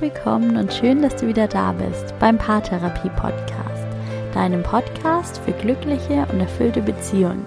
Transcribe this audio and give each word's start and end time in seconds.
willkommen 0.00 0.56
und 0.56 0.72
schön, 0.72 1.02
dass 1.02 1.16
du 1.16 1.26
wieder 1.26 1.46
da 1.46 1.72
bist 1.72 2.14
beim 2.18 2.38
Paartherapie 2.38 3.10
Podcast, 3.10 3.86
deinem 4.32 4.62
Podcast 4.62 5.38
für 5.44 5.52
glückliche 5.52 6.26
und 6.32 6.40
erfüllte 6.40 6.80
Beziehungen. 6.80 7.44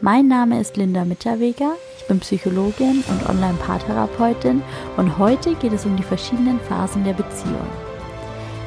Mein 0.00 0.28
Name 0.28 0.60
ist 0.60 0.76
Linda 0.76 1.04
Mitterweger, 1.04 1.72
ich 1.98 2.06
bin 2.06 2.20
Psychologin 2.20 3.02
und 3.08 3.28
Online-Paartherapeutin 3.28 4.62
und 4.96 5.18
heute 5.18 5.56
geht 5.56 5.72
es 5.72 5.84
um 5.84 5.96
die 5.96 6.04
verschiedenen 6.04 6.60
Phasen 6.60 7.02
der 7.02 7.14
Beziehung. 7.14 7.66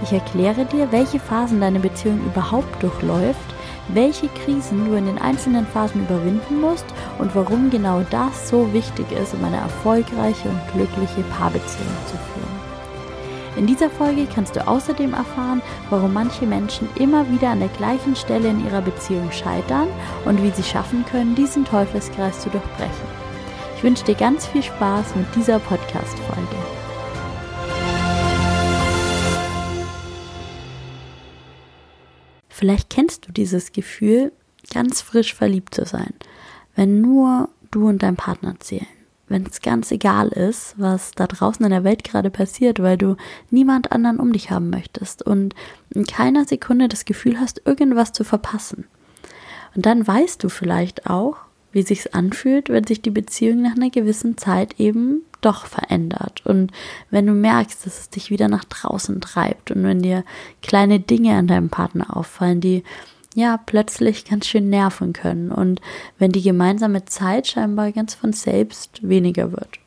Ich 0.01 0.11
erkläre 0.11 0.65
dir, 0.65 0.91
welche 0.91 1.21
Phasen 1.21 1.61
deine 1.61 1.79
Beziehung 1.79 2.19
überhaupt 2.25 2.83
durchläuft, 2.83 3.39
welche 3.93 4.27
Krisen 4.43 4.89
du 4.89 4.97
in 4.97 5.05
den 5.05 5.19
einzelnen 5.19 5.65
Phasen 5.67 6.01
überwinden 6.01 6.59
musst 6.59 6.85
und 7.17 7.33
warum 7.33 7.69
genau 7.69 8.01
das 8.09 8.49
so 8.49 8.73
wichtig 8.73 9.09
ist, 9.13 9.33
um 9.33 9.45
eine 9.45 9.57
erfolgreiche 9.57 10.49
und 10.49 10.73
glückliche 10.73 11.21
Paarbeziehung 11.31 11.95
zu 12.07 12.17
führen. 12.17 12.62
In 13.55 13.67
dieser 13.67 13.89
Folge 13.89 14.25
kannst 14.25 14.55
du 14.55 14.67
außerdem 14.67 15.13
erfahren, 15.13 15.61
warum 15.91 16.13
manche 16.13 16.47
Menschen 16.47 16.89
immer 16.95 17.29
wieder 17.29 17.49
an 17.49 17.59
der 17.59 17.69
gleichen 17.69 18.15
Stelle 18.15 18.49
in 18.49 18.65
ihrer 18.65 18.81
Beziehung 18.81 19.31
scheitern 19.31 19.87
und 20.25 20.41
wie 20.41 20.49
sie 20.49 20.63
schaffen 20.63 21.05
können, 21.05 21.35
diesen 21.35 21.63
Teufelskreis 21.63 22.39
zu 22.39 22.49
durchbrechen. 22.49 23.23
Ich 23.77 23.83
wünsche 23.83 24.05
dir 24.05 24.15
ganz 24.15 24.47
viel 24.47 24.63
Spaß 24.63 25.15
mit 25.15 25.27
dieser 25.35 25.59
Podcast-Folge. 25.59 26.55
Vielleicht 32.49 32.89
kennst 32.89 33.27
du 33.27 33.31
dieses 33.31 33.71
Gefühl, 33.71 34.31
ganz 34.73 35.01
frisch 35.01 35.35
verliebt 35.35 35.75
zu 35.75 35.85
sein, 35.85 36.13
wenn 36.75 37.01
nur 37.01 37.49
du 37.69 37.87
und 37.89 38.01
dein 38.01 38.15
Partner 38.15 38.55
zählen. 38.59 38.87
Wenn 39.33 39.47
es 39.47 39.61
ganz 39.61 39.89
egal 39.89 40.27
ist, 40.27 40.75
was 40.77 41.13
da 41.13 41.25
draußen 41.25 41.65
in 41.65 41.71
der 41.71 41.83
Welt 41.83 42.03
gerade 42.03 42.29
passiert, 42.29 42.79
weil 42.79 42.99
du 42.99 43.15
niemand 43.49 43.91
anderen 43.91 44.19
um 44.19 44.31
dich 44.31 44.51
haben 44.51 44.69
möchtest 44.69 45.23
und 45.23 45.55
in 45.89 46.05
keiner 46.05 46.45
Sekunde 46.45 46.87
das 46.87 47.03
Gefühl 47.03 47.39
hast, 47.39 47.63
irgendwas 47.65 48.11
zu 48.11 48.23
verpassen. 48.23 48.85
Und 49.75 49.87
dann 49.87 50.05
weißt 50.05 50.43
du 50.43 50.49
vielleicht 50.49 51.09
auch, 51.09 51.37
wie 51.71 51.81
sich's 51.81 52.05
anfühlt, 52.05 52.69
wenn 52.69 52.85
sich 52.85 53.01
die 53.01 53.09
Beziehung 53.09 53.63
nach 53.63 53.75
einer 53.75 53.89
gewissen 53.89 54.37
Zeit 54.37 54.79
eben 54.79 55.23
doch 55.41 55.65
verändert. 55.65 56.45
Und 56.45 56.71
wenn 57.09 57.25
du 57.25 57.33
merkst, 57.33 57.87
dass 57.87 58.01
es 58.01 58.09
dich 58.11 58.29
wieder 58.29 58.49
nach 58.49 58.65
draußen 58.65 59.19
treibt 59.19 59.71
und 59.71 59.83
wenn 59.83 60.03
dir 60.03 60.23
kleine 60.61 60.99
Dinge 60.99 61.35
an 61.35 61.47
deinem 61.47 61.69
Partner 61.69 62.15
auffallen, 62.15 62.61
die 62.61 62.83
ja 63.35 63.57
plötzlich 63.57 64.25
ganz 64.25 64.47
schön 64.47 64.69
nerven 64.69 65.13
können 65.13 65.51
und 65.51 65.81
wenn 66.19 66.31
die 66.31 66.41
gemeinsame 66.41 67.05
Zeit 67.05 67.47
scheinbar 67.47 67.91
ganz 67.91 68.13
von 68.13 68.33
selbst 68.33 69.07
weniger 69.07 69.51
wird. 69.51 69.79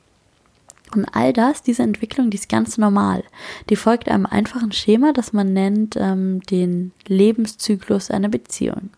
Und 0.94 1.06
all 1.12 1.32
das, 1.32 1.62
diese 1.62 1.82
Entwicklung, 1.82 2.30
die 2.30 2.36
ist 2.36 2.48
ganz 2.48 2.78
normal. 2.78 3.24
Die 3.68 3.76
folgt 3.76 4.08
einem 4.08 4.24
einfachen 4.24 4.72
Schema, 4.72 5.12
das 5.12 5.32
man 5.32 5.52
nennt 5.52 5.96
ähm, 5.96 6.40
den 6.42 6.92
Lebenszyklus 7.06 8.10
einer 8.10 8.28
Beziehung. 8.28 8.90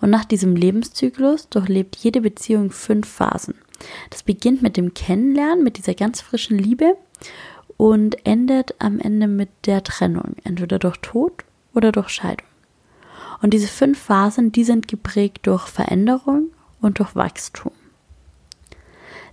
Und 0.00 0.10
nach 0.10 0.24
diesem 0.24 0.56
Lebenszyklus 0.56 1.48
durchlebt 1.48 1.96
jede 1.96 2.20
Beziehung 2.20 2.70
fünf 2.70 3.08
Phasen. 3.08 3.54
Das 4.10 4.22
beginnt 4.22 4.62
mit 4.62 4.76
dem 4.76 4.94
Kennenlernen, 4.94 5.62
mit 5.62 5.78
dieser 5.78 5.94
ganz 5.94 6.20
frischen 6.20 6.58
Liebe 6.58 6.96
und 7.76 8.26
endet 8.26 8.74
am 8.78 8.98
Ende 8.98 9.28
mit 9.28 9.50
der 9.66 9.84
Trennung, 9.84 10.34
entweder 10.44 10.78
durch 10.78 10.96
Tod 10.98 11.44
oder 11.74 11.92
durch 11.92 12.08
Scheidung. 12.08 12.47
Und 13.40 13.54
diese 13.54 13.68
fünf 13.68 13.98
Phasen, 13.98 14.52
die 14.52 14.64
sind 14.64 14.88
geprägt 14.88 15.46
durch 15.46 15.66
Veränderung 15.66 16.48
und 16.80 16.98
durch 16.98 17.14
Wachstum. 17.14 17.72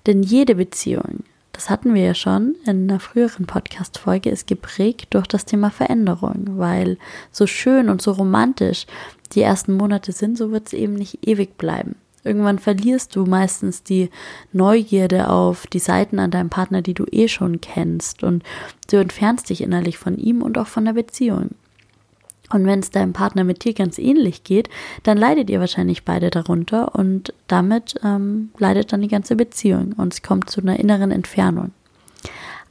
Denn 0.06 0.22
jede 0.22 0.56
Beziehung, 0.56 1.24
das 1.52 1.70
hatten 1.70 1.94
wir 1.94 2.04
ja 2.04 2.14
schon 2.14 2.56
in 2.66 2.90
einer 2.90 3.00
früheren 3.00 3.46
Podcast-Folge, 3.46 4.30
ist 4.30 4.46
geprägt 4.46 5.14
durch 5.14 5.26
das 5.26 5.46
Thema 5.46 5.72
Veränderung, 5.72 6.58
weil 6.58 6.98
so 7.32 7.48
schön 7.48 7.90
und 7.90 8.02
so 8.02 8.12
romantisch 8.12 8.86
die 9.32 9.42
ersten 9.42 9.74
Monate 9.74 10.12
sind, 10.12 10.38
so 10.38 10.52
wird 10.52 10.68
es 10.68 10.74
eben 10.74 10.94
nicht 10.94 11.26
ewig 11.28 11.58
bleiben. 11.58 11.96
Irgendwann 12.24 12.60
verlierst 12.60 13.16
du 13.16 13.26
meistens 13.26 13.84
die 13.84 14.10
Neugierde 14.52 15.30
auf 15.30 15.68
die 15.68 15.80
Seiten 15.80 16.20
an 16.20 16.32
deinem 16.32 16.50
Partner, 16.50 16.82
die 16.82 16.96
du 16.96 17.06
eh 17.12 17.28
schon 17.28 17.62
kennst 17.62 18.24
und 18.24 18.44
du 18.90 18.98
entfernst 18.98 19.50
dich 19.50 19.62
innerlich 19.62 19.98
von 19.98 20.18
ihm 20.18 20.42
und 20.42 20.58
auch 20.58 20.68
von 20.68 20.86
der 20.86 20.94
Beziehung. 20.94 21.52
Und 22.52 22.66
wenn 22.66 22.80
es 22.80 22.92
deinem 22.92 23.14
Partner 23.14 23.44
mit 23.44 23.64
dir 23.64 23.74
ganz 23.74 23.98
ähnlich 23.98 24.44
geht, 24.44 24.70
dann 25.04 25.18
leidet 25.18 25.50
ihr 25.50 25.60
wahrscheinlich 25.60 26.04
beide 26.06 26.30
darunter 26.30 26.96
und 26.96 27.34
damit 27.48 27.96
ähm, 28.04 28.50
leidet 28.58 28.94
dann 28.94 29.02
die 29.02 29.08
ganze 29.08 29.36
Beziehung 29.36 29.94
und 29.94 30.14
es 30.14 30.22
kommt 30.22 30.50
zu 30.50 30.62
einer 30.62 30.80
inneren 30.80 31.12
Entfernung. 31.12 31.72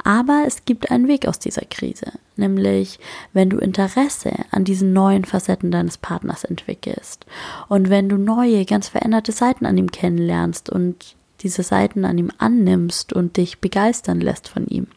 Aber 0.07 0.45
es 0.47 0.67
gibt 0.67 0.91
einen 0.91 1.09
Weg 1.09 1.27
aus 1.27 1.39
dieser 1.39 1.65
Krise, 1.65 2.13
nämlich 2.37 2.99
wenn 3.33 3.49
du 3.49 3.57
Interesse 3.57 4.33
an 4.51 4.65
diesen 4.65 4.93
neuen 4.93 5.25
Facetten 5.25 5.71
deines 5.71 5.97
Partners 5.97 6.45
entwickelst 6.45 7.25
und 7.69 7.89
wenn 7.89 8.11
du 8.11 8.19
neue, 8.19 8.67
ganz 8.67 8.89
veränderte 8.89 9.33
Seiten 9.33 9.65
an 9.65 9.79
ihm 9.79 9.91
kennenlernst 9.91 10.69
und 10.69 11.17
diese 11.41 11.63
Seiten 11.63 12.05
an 12.05 12.19
ihm 12.19 12.31
annimmst 12.37 13.15
und 13.15 13.39
dich 13.39 13.61
begeistern 13.61 14.21
lässt 14.21 14.49
von 14.49 14.67
ihm. 14.67 14.89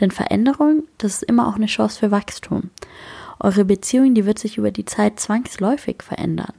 Denn 0.00 0.10
Veränderung, 0.10 0.84
das 0.98 1.14
ist 1.14 1.22
immer 1.24 1.48
auch 1.48 1.56
eine 1.56 1.66
Chance 1.66 1.98
für 1.98 2.10
Wachstum. 2.10 2.70
Eure 3.44 3.66
Beziehung, 3.66 4.14
die 4.14 4.24
wird 4.24 4.38
sich 4.38 4.56
über 4.56 4.70
die 4.70 4.86
Zeit 4.86 5.20
zwangsläufig 5.20 6.02
verändern. 6.02 6.54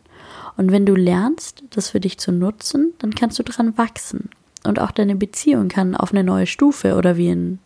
Und 0.55 0.71
wenn 0.71 0.85
du 0.85 0.93
lernst, 0.93 1.63
das 1.71 1.89
für 1.89 1.99
dich 1.99 2.19
zu 2.19 2.31
nutzen, 2.31 2.93
dann 2.99 3.15
kannst 3.15 3.39
du 3.39 3.43
dran 3.43 3.75
wachsen 3.75 4.29
und 4.63 4.77
auch 4.77 4.91
deine 4.91 5.15
Beziehung 5.15 5.67
kann 5.67 5.95
auf 5.95 6.11
eine 6.11 6.23
neue 6.23 6.45
Stufe 6.45 6.93
oder 6.93 7.17
wie 7.17 7.29
in 7.29 7.57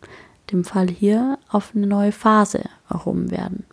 dem 0.50 0.64
Fall 0.64 0.88
hier 0.88 1.38
auf 1.50 1.72
eine 1.76 1.86
neue 1.86 2.12
Phase 2.12 2.64
erhoben 2.88 3.30
werden. 3.30 3.64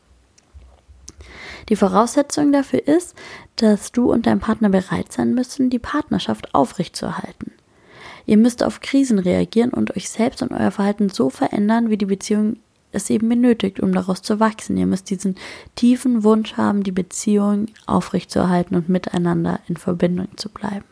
Die 1.70 1.78
Voraussetzung 1.78 2.52
dafür 2.52 2.86
ist, 2.86 3.16
dass 3.56 3.94
du 3.94 4.12
und 4.12 4.28
dein 4.28 4.42
Partner 4.42 4.68
bereit 4.68 5.14
sein 5.14 5.34
müssen, 5.34 5.70
die 5.70 5.80
Partnerschaft 5.80 6.54
aufrechtzuerhalten. 6.54 7.54
Ihr 8.26 8.36
müsst 8.36 8.64
auf 8.64 8.82
Krisen 8.82 9.18
reagieren 9.18 9.72
und 9.72 9.96
euch 9.96 10.10
selbst 10.10 10.42
und 10.42 10.52
euer 10.52 10.72
Verhalten 10.72 11.08
so 11.08 11.30
verändern, 11.30 11.90
wie 11.90 11.98
die 11.98 12.06
Beziehung 12.06 12.58
es 12.98 13.10
eben 13.10 13.30
benötigt, 13.30 13.80
um 13.80 13.94
daraus 13.94 14.22
zu 14.22 14.40
wachsen. 14.40 14.78
Ihr 14.78 14.86
müsst 14.86 15.10
diesen 15.10 15.36
tiefen 15.76 16.24
Wunsch 16.24 16.58
haben, 16.58 16.84
die 16.84 16.92
Beziehung 16.92 17.68
aufrechtzuerhalten 17.86 18.76
und 18.76 18.90
miteinander 18.90 19.60
in 19.68 19.78
Verbindung 19.78 20.28
zu 20.36 20.50
bleiben. 20.50 20.86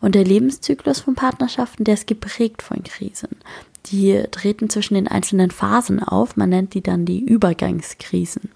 Und 0.00 0.14
der 0.14 0.24
Lebenszyklus 0.24 1.00
von 1.00 1.14
Partnerschaften, 1.14 1.84
der 1.84 1.94
ist 1.94 2.06
geprägt 2.06 2.60
von 2.60 2.82
Krisen. 2.82 3.36
Die 3.86 4.22
treten 4.30 4.68
zwischen 4.68 4.94
den 4.94 5.08
einzelnen 5.08 5.50
Phasen 5.50 6.02
auf. 6.02 6.36
Man 6.36 6.50
nennt 6.50 6.74
die 6.74 6.82
dann 6.82 7.04
die 7.04 7.24
Übergangskrisen. 7.24 8.50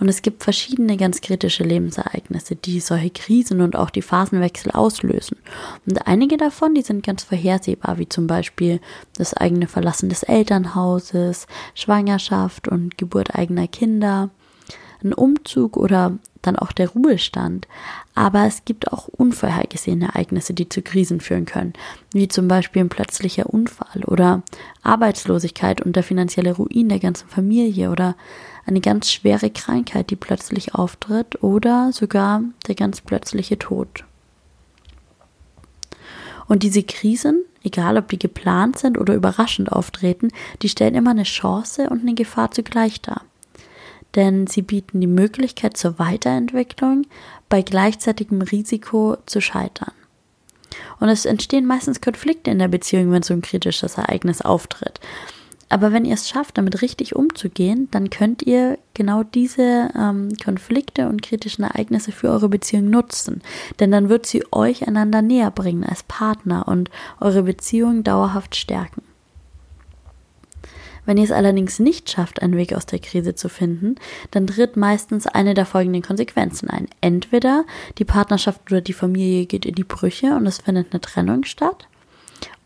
Und 0.00 0.08
es 0.08 0.22
gibt 0.22 0.42
verschiedene 0.42 0.96
ganz 0.96 1.20
kritische 1.20 1.64
Lebensereignisse, 1.64 2.56
die 2.56 2.80
solche 2.80 3.10
Krisen 3.10 3.60
und 3.60 3.76
auch 3.76 3.90
die 3.90 4.02
Phasenwechsel 4.02 4.72
auslösen. 4.72 5.38
Und 5.86 6.06
einige 6.06 6.36
davon, 6.36 6.74
die 6.74 6.82
sind 6.82 7.04
ganz 7.04 7.22
vorhersehbar, 7.22 7.98
wie 7.98 8.08
zum 8.08 8.26
Beispiel 8.26 8.80
das 9.16 9.34
eigene 9.34 9.68
Verlassen 9.68 10.08
des 10.08 10.22
Elternhauses, 10.24 11.46
Schwangerschaft 11.74 12.68
und 12.68 12.98
Geburt 12.98 13.34
eigener 13.34 13.68
Kinder, 13.68 14.30
ein 15.02 15.12
Umzug 15.12 15.76
oder 15.76 16.18
dann 16.42 16.56
auch 16.56 16.72
der 16.72 16.88
Ruhestand. 16.88 17.68
Aber 18.14 18.46
es 18.46 18.64
gibt 18.64 18.92
auch 18.92 19.08
unvorhergesehene 19.08 20.06
Ereignisse, 20.06 20.54
die 20.54 20.68
zu 20.68 20.82
Krisen 20.82 21.20
führen 21.20 21.46
können, 21.46 21.72
wie 22.12 22.28
zum 22.28 22.48
Beispiel 22.48 22.82
ein 22.82 22.88
plötzlicher 22.88 23.46
Unfall 23.46 24.04
oder 24.04 24.42
Arbeitslosigkeit 24.82 25.80
und 25.80 25.96
der 25.96 26.02
finanzielle 26.02 26.52
Ruin 26.52 26.88
der 26.88 27.00
ganzen 27.00 27.28
Familie 27.28 27.90
oder 27.90 28.16
eine 28.66 28.80
ganz 28.80 29.10
schwere 29.10 29.50
Krankheit, 29.50 30.10
die 30.10 30.16
plötzlich 30.16 30.74
auftritt 30.74 31.42
oder 31.42 31.92
sogar 31.92 32.42
der 32.66 32.74
ganz 32.74 33.00
plötzliche 33.00 33.58
Tod. 33.58 34.04
Und 36.46 36.62
diese 36.62 36.82
Krisen, 36.82 37.42
egal 37.62 37.96
ob 37.96 38.08
die 38.08 38.18
geplant 38.18 38.78
sind 38.78 38.98
oder 38.98 39.14
überraschend 39.14 39.72
auftreten, 39.72 40.30
die 40.62 40.68
stellen 40.68 40.94
immer 40.94 41.10
eine 41.10 41.22
Chance 41.22 41.88
und 41.88 42.02
eine 42.02 42.14
Gefahr 42.14 42.50
zugleich 42.50 43.00
dar 43.00 43.22
denn 44.14 44.46
sie 44.46 44.62
bieten 44.62 45.00
die 45.00 45.06
Möglichkeit 45.06 45.76
zur 45.76 45.98
Weiterentwicklung 45.98 47.06
bei 47.48 47.62
gleichzeitigem 47.62 48.42
Risiko 48.42 49.16
zu 49.26 49.40
scheitern. 49.40 49.92
Und 51.00 51.08
es 51.08 51.24
entstehen 51.24 51.66
meistens 51.66 52.00
Konflikte 52.00 52.50
in 52.50 52.58
der 52.58 52.68
Beziehung, 52.68 53.10
wenn 53.12 53.22
so 53.22 53.34
ein 53.34 53.42
kritisches 53.42 53.96
Ereignis 53.96 54.40
auftritt. 54.40 55.00
Aber 55.74 55.92
wenn 55.92 56.04
ihr 56.04 56.14
es 56.14 56.28
schafft, 56.28 56.56
damit 56.56 56.82
richtig 56.82 57.16
umzugehen, 57.16 57.88
dann 57.90 58.08
könnt 58.08 58.42
ihr 58.42 58.78
genau 58.94 59.24
diese 59.24 59.90
ähm, 59.98 60.28
Konflikte 60.40 61.08
und 61.08 61.20
kritischen 61.20 61.64
Ereignisse 61.64 62.12
für 62.12 62.28
eure 62.28 62.48
Beziehung 62.48 62.90
nutzen. 62.90 63.42
Denn 63.80 63.90
dann 63.90 64.08
wird 64.08 64.24
sie 64.24 64.44
euch 64.52 64.86
einander 64.86 65.20
näher 65.20 65.50
bringen 65.50 65.82
als 65.82 66.04
Partner 66.04 66.68
und 66.68 66.90
eure 67.18 67.42
Beziehung 67.42 68.04
dauerhaft 68.04 68.54
stärken. 68.54 69.02
Wenn 71.06 71.16
ihr 71.16 71.24
es 71.24 71.32
allerdings 71.32 71.80
nicht 71.80 72.08
schafft, 72.08 72.40
einen 72.40 72.56
Weg 72.56 72.72
aus 72.72 72.86
der 72.86 73.00
Krise 73.00 73.34
zu 73.34 73.48
finden, 73.48 73.96
dann 74.30 74.46
tritt 74.46 74.76
meistens 74.76 75.26
eine 75.26 75.54
der 75.54 75.66
folgenden 75.66 76.02
Konsequenzen 76.02 76.70
ein. 76.70 76.86
Entweder 77.00 77.64
die 77.98 78.04
Partnerschaft 78.04 78.60
oder 78.70 78.80
die 78.80 78.92
Familie 78.92 79.46
geht 79.46 79.66
in 79.66 79.74
die 79.74 79.82
Brüche 79.82 80.36
und 80.36 80.46
es 80.46 80.58
findet 80.58 80.92
eine 80.92 81.00
Trennung 81.00 81.42
statt, 81.42 81.88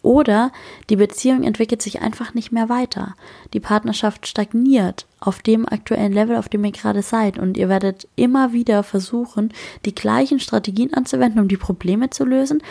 Oder 0.09 0.53
die 0.89 0.97
Beziehung 0.97 1.43
entwickelt 1.43 1.83
sich 1.83 2.01
einfach 2.01 2.33
nicht 2.33 2.51
mehr 2.51 2.71
weiter. 2.71 3.15
Die 3.53 3.61
Partnerschaft 3.61 4.27
stagniert 4.27 5.07
auf 5.21 5.43
dem 5.43 5.69
aktuellen 5.69 6.15
Level, 6.15 6.37
auf 6.37 6.49
dem 6.49 6.65
ihr 6.65 6.73
gerade 6.73 7.03
seid. 7.03 7.37
Und 7.37 7.59
ihr 7.59 7.69
werdet 7.69 8.09
immer 8.17 8.55
wieder 8.55 8.83
versuchen, 8.85 9.53
die 9.85 9.95
gleichen 9.95 10.41
Strategien 10.41 10.95
anzuwenden, 10.95 11.43
um 11.43 11.49
die 11.49 11.59
Probleme 11.59 12.09
zu 12.09 12.25
lösen. 12.25 12.63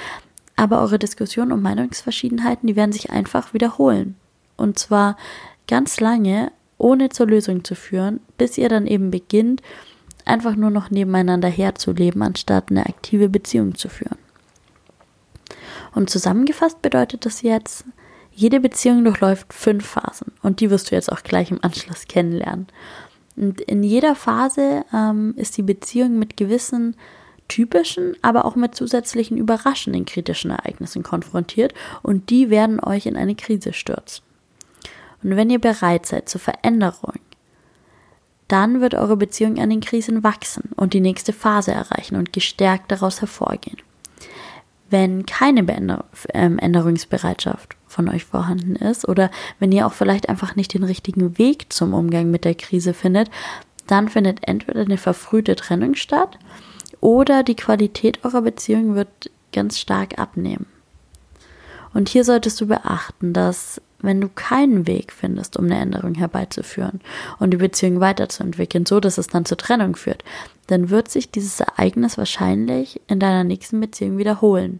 Aber 0.55 0.81
eure 0.81 0.97
Diskussionen 0.97 1.51
um 1.51 1.61
Meinungsverschiedenheiten, 1.61 2.65
die 2.65 2.75
werden 2.75 2.91
sich 2.91 3.11
einfach 3.11 3.53
wiederholen. 3.53 4.15
Und 4.55 4.79
zwar 4.79 5.15
ganz 5.67 5.99
lange, 5.99 6.51
ohne 6.79 7.09
zur 7.09 7.27
Lösung 7.27 7.63
zu 7.63 7.75
führen, 7.75 8.19
bis 8.39 8.57
ihr 8.57 8.67
dann 8.67 8.87
eben 8.87 9.11
beginnt, 9.11 9.61
einfach 10.25 10.55
nur 10.55 10.71
noch 10.71 10.89
nebeneinander 10.89 11.49
herzuleben, 11.49 12.23
anstatt 12.23 12.71
eine 12.71 12.87
aktive 12.87 13.29
Beziehung 13.29 13.75
zu 13.75 13.89
führen. 13.89 14.17
Und 15.97 16.11
zusammengefasst 16.11 16.83
bedeutet 16.83 17.25
das 17.25 17.41
jetzt, 17.41 17.83
jede 18.31 18.59
Beziehung 18.59 19.03
durchläuft 19.03 19.51
fünf 19.51 19.83
Phasen 19.83 20.31
und 20.43 20.59
die 20.59 20.69
wirst 20.69 20.91
du 20.91 20.95
jetzt 20.95 21.11
auch 21.11 21.23
gleich 21.23 21.49
im 21.49 21.63
Anschluss 21.63 22.05
kennenlernen. 22.07 22.67
Und 23.35 23.61
in 23.61 23.81
jeder 23.81 24.13
Phase 24.13 24.85
ähm, 24.93 25.33
ist 25.37 25.57
die 25.57 25.63
Beziehung 25.63 26.19
mit 26.19 26.37
gewissen 26.37 26.95
typischen, 27.47 28.15
aber 28.21 28.45
auch 28.45 28.55
mit 28.55 28.75
zusätzlichen 28.75 29.39
überraschenden 29.39 30.05
kritischen 30.05 30.51
Ereignissen 30.51 31.01
konfrontiert 31.01 31.73
und 32.03 32.29
die 32.29 32.51
werden 32.51 32.79
euch 32.79 33.07
in 33.07 33.17
eine 33.17 33.33
Krise 33.33 33.73
stürzen. 33.73 34.23
Und 35.23 35.35
wenn 35.35 35.49
ihr 35.49 35.59
bereit 35.59 36.05
seid 36.05 36.29
zur 36.29 36.41
Veränderung, 36.41 37.15
dann 38.47 38.81
wird 38.81 38.93
eure 38.93 39.17
Beziehung 39.17 39.57
an 39.57 39.71
den 39.71 39.81
Krisen 39.81 40.23
wachsen 40.23 40.69
und 40.75 40.93
die 40.93 41.01
nächste 41.01 41.33
Phase 41.33 41.71
erreichen 41.71 42.17
und 42.17 42.33
gestärkt 42.33 42.91
daraus 42.91 43.19
hervorgehen. 43.19 43.77
Wenn 44.89 45.25
keine 45.25 46.03
ähm, 46.33 46.59
Änderungsbereitschaft 46.59 47.75
von 47.87 48.09
euch 48.09 48.25
vorhanden 48.25 48.75
ist 48.75 49.07
oder 49.07 49.31
wenn 49.59 49.71
ihr 49.71 49.85
auch 49.85 49.93
vielleicht 49.93 50.29
einfach 50.29 50.55
nicht 50.55 50.73
den 50.73 50.83
richtigen 50.83 51.37
Weg 51.37 51.71
zum 51.73 51.93
Umgang 51.93 52.31
mit 52.31 52.45
der 52.45 52.55
Krise 52.55 52.93
findet, 52.93 53.29
dann 53.85 54.09
findet 54.09 54.47
entweder 54.47 54.81
eine 54.81 54.97
verfrühte 54.97 55.55
Trennung 55.55 55.95
statt 55.95 56.37
oder 56.99 57.43
die 57.43 57.55
Qualität 57.55 58.23
eurer 58.23 58.41
Beziehung 58.41 58.95
wird 58.95 59.31
ganz 59.53 59.79
stark 59.79 60.19
abnehmen. 60.19 60.65
Und 61.93 62.09
hier 62.09 62.23
solltest 62.23 62.59
du 62.61 62.67
beachten, 62.67 63.33
dass 63.33 63.81
wenn 63.99 64.21
du 64.21 64.29
keinen 64.29 64.85
Weg 64.87 65.11
findest, 65.11 65.57
um 65.57 65.65
eine 65.65 65.79
Änderung 65.79 66.15
herbeizuführen 66.15 67.01
und 67.39 67.51
die 67.51 67.57
Beziehung 67.57 67.99
weiterzuentwickeln, 67.99 68.85
so 68.85 68.99
dass 68.99 69.17
es 69.17 69.27
dann 69.27 69.45
zur 69.45 69.57
Trennung 69.57 69.95
führt, 69.95 70.23
dann 70.67 70.89
wird 70.89 71.09
sich 71.09 71.31
dieses 71.31 71.59
Ereignis 71.59 72.17
wahrscheinlich 72.17 73.01
in 73.07 73.19
deiner 73.19 73.43
nächsten 73.43 73.79
Beziehung 73.79 74.17
wiederholen. 74.17 74.79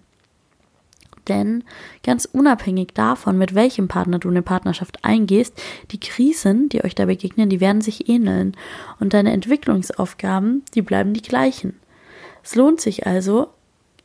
Denn 1.28 1.64
ganz 2.04 2.25
unabhängig 2.25 2.94
davon, 2.94 3.38
mit 3.38 3.54
welchem 3.54 3.88
Partner 3.88 4.19
du 4.19 4.30
eine 4.30 4.42
Partnerschaft 4.42 5.04
eingehst, 5.04 5.62
die 5.92 6.00
Krisen, 6.00 6.69
die 6.69 6.84
euch 6.84 6.96
da 6.96 7.06
begegnen, 7.06 7.50
die 7.50 7.60
werden 7.60 7.81
sich 7.81 8.08
ähneln 8.08 8.56
und 9.00 9.14
deine 9.14 9.34
Entwicklungsaufgaben, 9.34 10.64
die 10.74 10.81
bleiben 10.81 11.14
die 11.14 11.22
gleichen. 11.22 11.78
Es 12.44 12.56
lohnt 12.56 12.80
sich 12.80 13.06
also, 13.06 13.50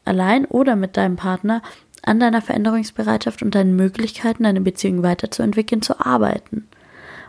allein 0.04 0.46
oder 0.46 0.74
mit 0.74 0.96
deinem 0.96 1.16
Partner 1.16 1.62
an 2.02 2.20
deiner 2.20 2.42
Veränderungsbereitschaft 2.42 3.42
und 3.42 3.54
deinen 3.54 3.76
Möglichkeiten, 3.76 4.44
deine 4.44 4.60
Beziehung 4.60 5.02
weiterzuentwickeln, 5.02 5.82
zu 5.82 6.04
arbeiten. 6.04 6.68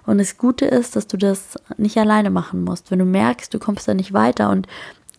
Und 0.06 0.18
das 0.18 0.38
Gute 0.38 0.66
ist, 0.66 0.96
dass 0.96 1.08
du 1.08 1.18
das 1.18 1.58
nicht 1.78 1.98
alleine 1.98 2.30
machen 2.30 2.64
musst. 2.64 2.92
Wenn 2.92 3.00
du 3.00 3.06
merkst, 3.06 3.54
du 3.54 3.60
kommst 3.60 3.88
da 3.88 3.94
nicht 3.94 4.14
weiter 4.14 4.50
und 4.50 4.68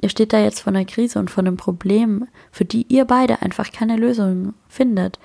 ihr 0.01 0.09
steht 0.09 0.33
da 0.33 0.39
jetzt 0.39 0.61
vor 0.61 0.73
einer 0.73 0.85
Krise 0.85 1.19
und 1.19 1.31
vor 1.31 1.43
einem 1.43 1.57
Problem, 1.57 2.27
für 2.51 2.65
die 2.65 2.87
ihr 2.89 3.05
beide 3.05 3.41
einfach 3.43 3.73
keine 3.73 3.97
Lösung 3.97 4.55
findet, 4.69 5.19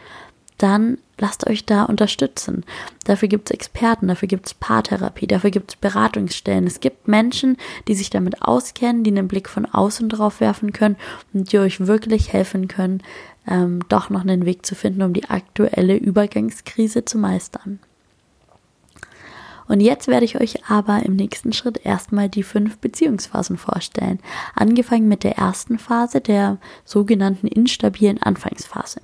dann 0.57 0.97
lasst 1.17 1.47
euch 1.47 1.65
da 1.65 1.83
unterstützen. 1.83 2.65
Dafür 3.05 3.27
gibt 3.27 3.49
es 3.49 3.53
Experten, 3.53 4.07
dafür 4.07 4.27
gibt 4.27 4.47
es 4.47 4.53
Paartherapie, 4.53 5.27
dafür 5.27 5.51
gibt 5.51 5.71
es 5.71 5.75
Beratungsstellen. 5.77 6.67
Es 6.67 6.79
gibt 6.79 7.07
Menschen, 7.07 7.57
die 7.87 7.95
sich 7.95 8.09
damit 8.09 8.41
auskennen, 8.41 9.03
die 9.03 9.11
einen 9.11 9.27
Blick 9.27 9.49
von 9.49 9.65
außen 9.65 10.09
drauf 10.09 10.39
werfen 10.39 10.73
können 10.73 10.97
und 11.33 11.51
die 11.51 11.59
euch 11.59 11.85
wirklich 11.87 12.33
helfen 12.33 12.67
können, 12.67 13.01
ähm, 13.49 13.79
doch 13.89 14.09
noch 14.09 14.21
einen 14.21 14.45
Weg 14.45 14.65
zu 14.65 14.75
finden, 14.75 15.01
um 15.01 15.13
die 15.13 15.29
aktuelle 15.29 15.97
Übergangskrise 15.97 17.03
zu 17.03 17.17
meistern. 17.17 17.79
Und 19.67 19.81
jetzt 19.81 20.07
werde 20.07 20.25
ich 20.25 20.39
euch 20.39 20.67
aber 20.67 21.03
im 21.03 21.15
nächsten 21.15 21.53
Schritt 21.53 21.85
erstmal 21.85 22.27
die 22.27 22.41
fünf 22.41 22.79
Beziehungsphasen 22.79 23.57
vorstellen. 23.57 24.19
Angefangen 24.55 25.07
mit 25.07 25.23
der 25.23 25.37
ersten 25.37 25.77
Phase, 25.77 26.21
der 26.21 26.57
sogenannten 26.85 27.47
instabilen 27.47 28.21
Anfangsphase. 28.21 29.01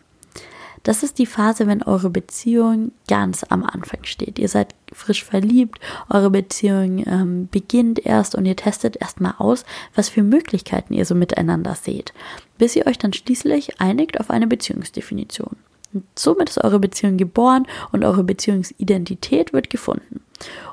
Das 0.85 1.01
ist 1.01 1.17
die 1.17 1.25
Phase, 1.25 1.65
wenn 1.65 1.81
eure 1.81 2.11
Beziehung 2.11 2.91
ganz 3.07 3.43
am 3.43 3.63
Anfang 3.63 4.03
steht. 4.03 4.37
Ihr 4.37 4.47
seid 4.47 4.75
frisch 4.93 5.23
verliebt, 5.23 5.79
eure 6.09 6.29
Beziehung 6.29 7.03
ähm, 7.07 7.49
beginnt 7.49 8.05
erst 8.05 8.35
und 8.35 8.45
ihr 8.45 8.55
testet 8.55 8.95
erstmal 8.95 9.33
aus, 9.39 9.65
was 9.95 10.09
für 10.09 10.21
Möglichkeiten 10.21 10.93
ihr 10.93 11.05
so 11.05 11.15
miteinander 11.15 11.73
seht, 11.73 12.13
bis 12.59 12.75
ihr 12.75 12.85
euch 12.85 12.99
dann 12.99 13.13
schließlich 13.13 13.81
einigt 13.81 14.19
auf 14.19 14.29
eine 14.29 14.45
Beziehungsdefinition. 14.45 15.55
Und 15.95 16.03
somit 16.15 16.49
ist 16.49 16.63
eure 16.63 16.79
Beziehung 16.79 17.15
geboren 17.15 17.65
und 17.93 18.03
eure 18.03 18.23
Beziehungsidentität 18.23 19.53
wird 19.53 19.69
gefunden. 19.69 20.19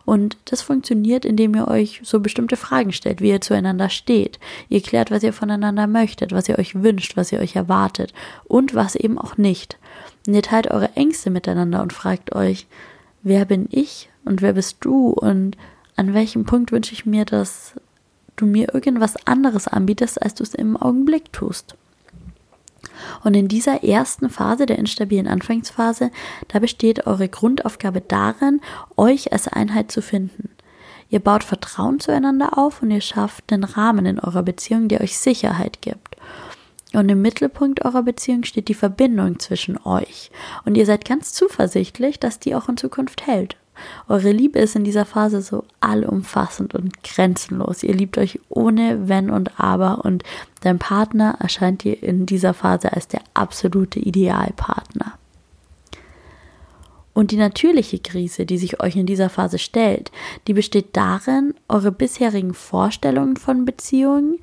Und 0.05 0.37
das 0.47 0.63
funktioniert, 0.63 1.25
indem 1.25 1.55
ihr 1.55 1.69
euch 1.69 2.01
so 2.03 2.19
bestimmte 2.19 2.57
Fragen 2.57 2.93
stellt, 2.93 3.21
wie 3.21 3.29
ihr 3.29 3.41
zueinander 3.41 3.89
steht. 3.89 4.41
Ihr 4.69 4.81
klärt, 4.81 5.13
was 5.13 5.23
ihr 5.23 5.33
voneinander 5.33 5.87
möchtet, 5.87 6.33
was 6.33 6.49
ihr 6.49 6.59
euch 6.59 6.83
wünscht, 6.83 7.17
was 7.17 7.31
ihr 7.31 7.39
euch 7.39 7.55
erwartet 7.55 8.13
und 8.45 8.75
was 8.75 8.97
eben 8.97 9.17
auch 9.17 9.37
nicht. 9.37 9.79
Und 10.27 10.35
ihr 10.35 10.43
teilt 10.43 10.69
eure 10.69 10.93
Ängste 10.97 11.31
miteinander 11.31 11.83
und 11.83 11.93
fragt 11.93 12.35
euch, 12.35 12.67
wer 13.23 13.45
bin 13.45 13.69
ich 13.71 14.11
und 14.25 14.43
wer 14.43 14.55
bist 14.55 14.79
du 14.81 15.11
und 15.11 15.57
an 15.95 16.15
welchem 16.15 16.45
Punkt 16.45 16.73
wünsche 16.73 16.95
ich 16.95 17.07
mir, 17.07 17.25
dass 17.25 17.75
du 18.35 18.47
mir 18.47 18.75
irgendwas 18.75 19.15
anderes 19.27 19.69
anbietest, 19.69 20.21
als 20.21 20.35
du 20.35 20.43
es 20.43 20.55
im 20.55 20.77
Augenblick 20.77 21.33
tust. 21.33 21.77
Und 23.25 23.35
in 23.35 23.49
dieser 23.49 23.85
ersten 23.85 24.31
Phase, 24.31 24.67
der 24.67 24.79
instabilen 24.79 25.29
Anfangsphase, 25.29 26.11
da 26.49 26.59
besteht 26.59 27.07
eure 27.07 27.29
Grundaufgabe 27.29 28.01
darin, 28.01 28.61
euch 28.97 29.33
als 29.33 29.49
Einheit 29.49 29.91
zu 29.91 30.03
finden. 30.03 30.51
Ihr 31.09 31.21
baut 31.21 31.45
Vertrauen 31.45 32.01
zueinander 32.01 32.57
auf 32.57 32.83
und 32.83 32.91
ihr 32.91 33.03
schafft 33.03 33.51
den 33.51 33.65
Rahmen 33.65 34.07
in 34.07 34.19
eurer 34.19 34.43
Beziehung, 34.43 34.89
der 34.89 35.03
euch 35.03 35.19
Sicherheit 35.19 35.83
gibt. 35.83 36.17
Und 36.95 37.09
im 37.09 37.23
Mittelpunkt 37.23 37.85
eurer 37.85 38.03
Beziehung 38.03 38.45
steht 38.45 38.69
die 38.69 38.75
Verbindung 38.75 39.39
zwischen 39.39 39.79
euch. 39.85 40.31
Und 40.65 40.77
ihr 40.77 40.87
seid 40.87 41.05
ganz 41.05 41.33
zuversichtlich, 41.33 42.21
dass 42.21 42.39
die 42.39 42.55
auch 42.55 42.69
in 42.69 42.77
Zukunft 42.77 43.27
hält. 43.27 43.57
Eure 44.09 44.33
Liebe 44.33 44.59
ist 44.59 44.77
in 44.77 44.85
dieser 44.85 45.05
Phase 45.05 45.43
so 45.43 45.65
allumfassend 45.81 46.75
und 46.75 47.03
grenzenlos. 47.03 47.83
Ihr 47.83 47.95
liebt 47.95 48.19
euch 48.19 48.41
ohne 48.49 49.09
Wenn 49.09 49.31
und 49.31 49.61
Aber 49.61 50.05
und 50.05 50.23
dein 50.61 50.79
Partner 50.79 51.37
erscheint 51.41 51.85
dir 51.85 52.03
in 52.03 52.27
dieser 52.27 52.55
Phase 52.55 52.93
als 52.93 53.09
der 53.09 53.21
absolute 53.35 53.99
Idealpartner. 53.99 55.19
Und 57.15 57.31
die 57.31 57.37
natürliche 57.37 57.99
Krise, 57.99 58.47
die 58.47 58.59
sich 58.59 58.81
euch 58.81 58.97
in 58.97 59.07
dieser 59.07 59.29
Phase 59.29 59.59
stellt, 59.59 60.11
die 60.47 60.55
besteht 60.55 60.97
darin, 60.97 61.55
eure 61.69 61.93
bisherigen 61.93 62.55
Vorstellungen 62.55 63.37
von 63.37 63.65
Beziehungen 63.65 64.39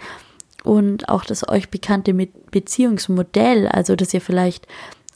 und 0.64 1.10
auch 1.10 1.26
das 1.26 1.48
euch 1.48 1.70
bekannte 1.70 2.14
Beziehungsmodell, 2.14 3.68
also 3.68 3.96
dass 3.96 4.14
ihr 4.14 4.22
vielleicht 4.22 4.68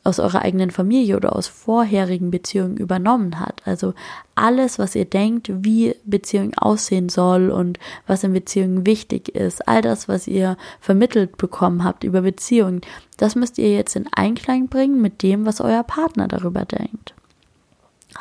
aus 0.03 0.19
eurer 0.19 0.41
eigenen 0.41 0.69
Familie 0.69 1.15
oder 1.15 1.36
aus 1.36 1.48
vorherigen 1.48 2.29
Beziehungen 2.29 2.77
übernommen 2.77 3.39
hat. 3.39 3.62
Also 3.65 3.93
alles, 4.36 4.77
was 4.77 4.95
ihr 4.95 5.05
denkt, 5.05 5.50
wie 5.63 5.95
Beziehung 6.03 6.53
aussehen 6.55 7.07
soll 7.07 7.50
und 7.50 7.79
was 8.05 8.24
in 8.24 8.33
Beziehungen 8.33 8.86
wichtig 8.86 9.29
ist, 9.29 9.67
all 9.67 9.81
das, 9.81 10.10
was 10.10 10.27
ihr 10.27 10.57
vermittelt 10.81 11.38
bekommen 11.38 11.83
habt 11.83 12.03
über 12.03 12.22
Beziehungen, 12.22 12.81
das 13.17 13.36
müsst 13.36 13.57
ihr 13.57 13.72
jetzt 13.72 13.95
in 13.95 14.10
Einklang 14.12 14.67
bringen 14.67 15.01
mit 15.01 15.24
dem, 15.24 15.45
was 15.45 15.62
euer 15.62 15.83
Partner 15.83 16.27
darüber 16.27 16.65
denkt. 16.65 17.13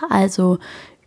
Also 0.08 0.58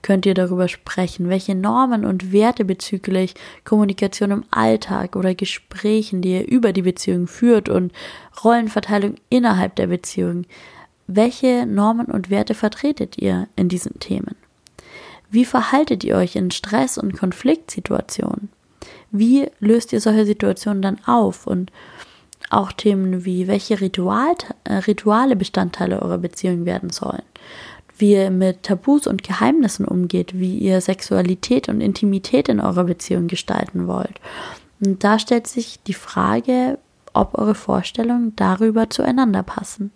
könnt 0.06 0.28
ihr 0.28 0.36
darüber 0.36 0.68
sprechen, 0.68 1.30
welche 1.30 1.56
Normen 1.56 2.06
und 2.06 2.32
Werte 2.32 2.64
bezüglich 2.64 3.34
Kommunikation 3.64 4.30
im 4.30 4.44
Alltag 4.52 5.16
oder 5.16 5.34
Gesprächen, 5.34 6.22
die 6.22 6.34
ihr 6.34 6.48
über 6.48 6.74
die 6.74 6.84
Beziehung 6.84 7.26
führt 7.26 7.70
und 7.70 7.92
Rollenverteilung 8.44 9.16
innerhalb 9.30 9.76
der 9.78 9.88
Beziehung, 9.88 10.46
welche 11.08 11.66
Normen 11.66 12.06
und 12.06 12.30
Werte 12.30 12.54
vertretet 12.54 13.18
ihr 13.18 13.48
in 13.56 13.68
diesen 13.68 13.98
Themen? 13.98 14.36
Wie 15.32 15.44
verhaltet 15.44 16.04
ihr 16.04 16.18
euch 16.18 16.36
in 16.36 16.52
Stress- 16.52 17.00
und 17.00 17.18
Konfliktsituationen? 17.18 18.50
Wie 19.10 19.48
löst 19.60 19.92
ihr 19.92 20.02
solche 20.02 20.28
Situationen 20.28 20.84
dann 20.84 21.00
auf? 21.08 21.48
Und 21.48 21.72
auch 22.52 22.72
Themen 22.72 23.26
wie, 23.26 23.48
welche 23.48 23.82
Ritual, 23.82 24.36
äh, 24.66 24.76
Rituale 24.76 25.36
Bestandteile 25.36 26.00
eurer 26.00 26.20
Beziehung 26.20 26.66
werden 26.66 26.92
sollen 26.92 27.24
wie 27.98 28.14
ihr 28.14 28.30
mit 28.30 28.64
Tabus 28.64 29.08
und 29.08 29.24
Geheimnissen 29.24 29.86
umgeht, 29.86 30.38
wie 30.38 30.58
ihr 30.58 30.82
Sexualität 30.82 31.70
und 31.70 31.82
Intimität 31.82 32.50
in 32.50 32.60
eurer 32.60 32.84
Beziehung 32.84 33.28
gestalten 33.28 33.88
wollt. 33.88 34.20
Und 34.84 35.04
da 35.04 35.20
stellt 35.20 35.48
sich 35.48 35.82
die 35.84 35.94
Frage, 35.94 36.78
ob 37.14 37.38
eure 37.38 37.56
Vorstellungen 37.56 38.36
darüber 38.36 38.90
zueinander 38.90 39.44
passen. 39.44 39.92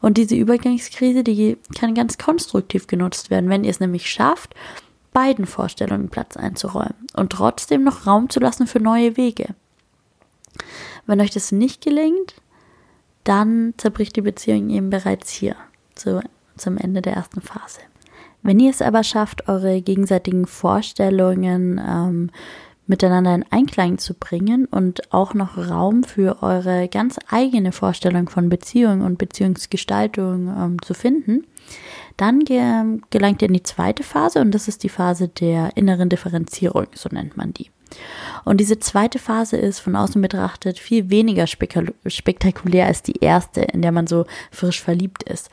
Und 0.00 0.16
diese 0.16 0.34
Übergangskrise, 0.34 1.22
die 1.22 1.58
kann 1.78 1.94
ganz 1.94 2.18
konstruktiv 2.18 2.86
genutzt 2.86 3.30
werden, 3.30 3.50
wenn 3.50 3.64
ihr 3.64 3.70
es 3.70 3.80
nämlich 3.80 4.10
schafft, 4.10 4.54
beiden 5.12 5.46
Vorstellungen 5.46 6.08
Platz 6.08 6.36
einzuräumen 6.36 6.94
und 7.14 7.32
trotzdem 7.32 7.84
noch 7.84 8.06
Raum 8.06 8.30
zu 8.30 8.40
lassen 8.40 8.66
für 8.66 8.80
neue 8.80 9.16
Wege. 9.16 9.54
Wenn 11.06 11.20
euch 11.20 11.30
das 11.30 11.52
nicht 11.52 11.82
gelingt, 11.82 12.34
dann 13.24 13.74
zerbricht 13.76 14.16
die 14.16 14.22
Beziehung 14.22 14.70
eben 14.70 14.90
bereits 14.90 15.30
hier, 15.30 15.56
zu, 15.94 16.22
zum 16.58 16.76
Ende 16.76 17.02
der 17.02 17.14
ersten 17.14 17.40
Phase. 17.40 17.80
Wenn 18.42 18.60
ihr 18.60 18.70
es 18.70 18.82
aber 18.82 19.02
schafft, 19.02 19.48
eure 19.48 19.82
gegenseitigen 19.82 20.46
Vorstellungen 20.46 21.80
ähm, 21.84 22.30
miteinander 22.86 23.34
in 23.34 23.44
Einklang 23.50 23.98
zu 23.98 24.14
bringen 24.14 24.64
und 24.64 25.12
auch 25.12 25.34
noch 25.34 25.58
Raum 25.58 26.04
für 26.04 26.42
eure 26.42 26.88
ganz 26.88 27.18
eigene 27.28 27.72
Vorstellung 27.72 28.28
von 28.28 28.48
Beziehung 28.48 29.02
und 29.02 29.18
Beziehungsgestaltung 29.18 30.48
ähm, 30.48 30.82
zu 30.82 30.94
finden, 30.94 31.46
dann 32.16 32.40
ge 32.40 32.98
gelangt 33.10 33.42
ihr 33.42 33.48
in 33.48 33.54
die 33.54 33.62
zweite 33.62 34.02
Phase 34.02 34.40
und 34.40 34.52
das 34.52 34.68
ist 34.68 34.82
die 34.82 34.88
Phase 34.88 35.28
der 35.28 35.76
inneren 35.76 36.08
Differenzierung, 36.08 36.86
so 36.94 37.08
nennt 37.12 37.36
man 37.36 37.52
die. 37.52 37.70
Und 38.44 38.58
diese 38.58 38.78
zweite 38.78 39.18
Phase 39.18 39.56
ist 39.56 39.80
von 39.80 39.96
außen 39.96 40.20
betrachtet 40.20 40.78
viel 40.78 41.10
weniger 41.10 41.46
spektakulär 41.46 42.86
als 42.86 43.02
die 43.02 43.18
erste, 43.20 43.62
in 43.62 43.82
der 43.82 43.92
man 43.92 44.06
so 44.06 44.26
frisch 44.50 44.82
verliebt 44.82 45.22
ist. 45.22 45.50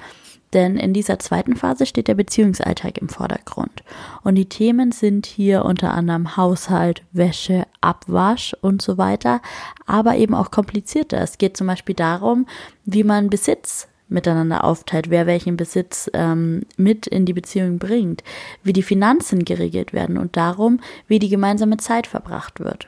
Denn 0.56 0.78
in 0.78 0.94
dieser 0.94 1.20
zweiten 1.20 1.58
Phase 1.58 1.86
steht 1.86 2.08
der 2.08 2.16
Beziehungsalltag 2.16 2.98
im 3.00 3.10
Vordergrund. 3.10 3.84
Und 4.24 4.36
die 4.36 4.48
Themen 4.48 4.94
sind 4.94 5.26
hier 5.26 5.66
unter 5.66 5.94
anderem 5.94 6.38
Haushalt, 6.38 7.04
Wäsche, 7.12 7.68
Abwasch 7.82 8.56
und 8.62 8.82
so 8.82 8.98
weiter, 8.98 9.42
aber 9.86 10.16
eben 10.16 10.34
auch 10.34 10.52
komplizierter. 10.52 11.20
Es 11.20 11.38
geht 11.38 11.58
zum 11.58 11.68
Beispiel 11.68 11.94
darum, 11.94 12.48
wie 12.86 13.04
man 13.04 13.30
Besitz 13.30 13.90
miteinander 14.08 14.64
aufteilt, 14.64 15.10
wer 15.10 15.28
welchen 15.28 15.58
Besitz 15.58 16.10
ähm, 16.14 16.62
mit 16.78 17.06
in 17.06 17.26
die 17.26 17.34
Beziehung 17.34 17.78
bringt, 17.78 18.24
wie 18.64 18.72
die 18.72 18.84
Finanzen 18.84 19.44
geregelt 19.44 19.92
werden 19.92 20.18
und 20.18 20.38
darum, 20.38 20.80
wie 21.10 21.20
die 21.20 21.28
gemeinsame 21.28 21.76
Zeit 21.78 22.08
verbracht 22.08 22.62
wird. 22.62 22.88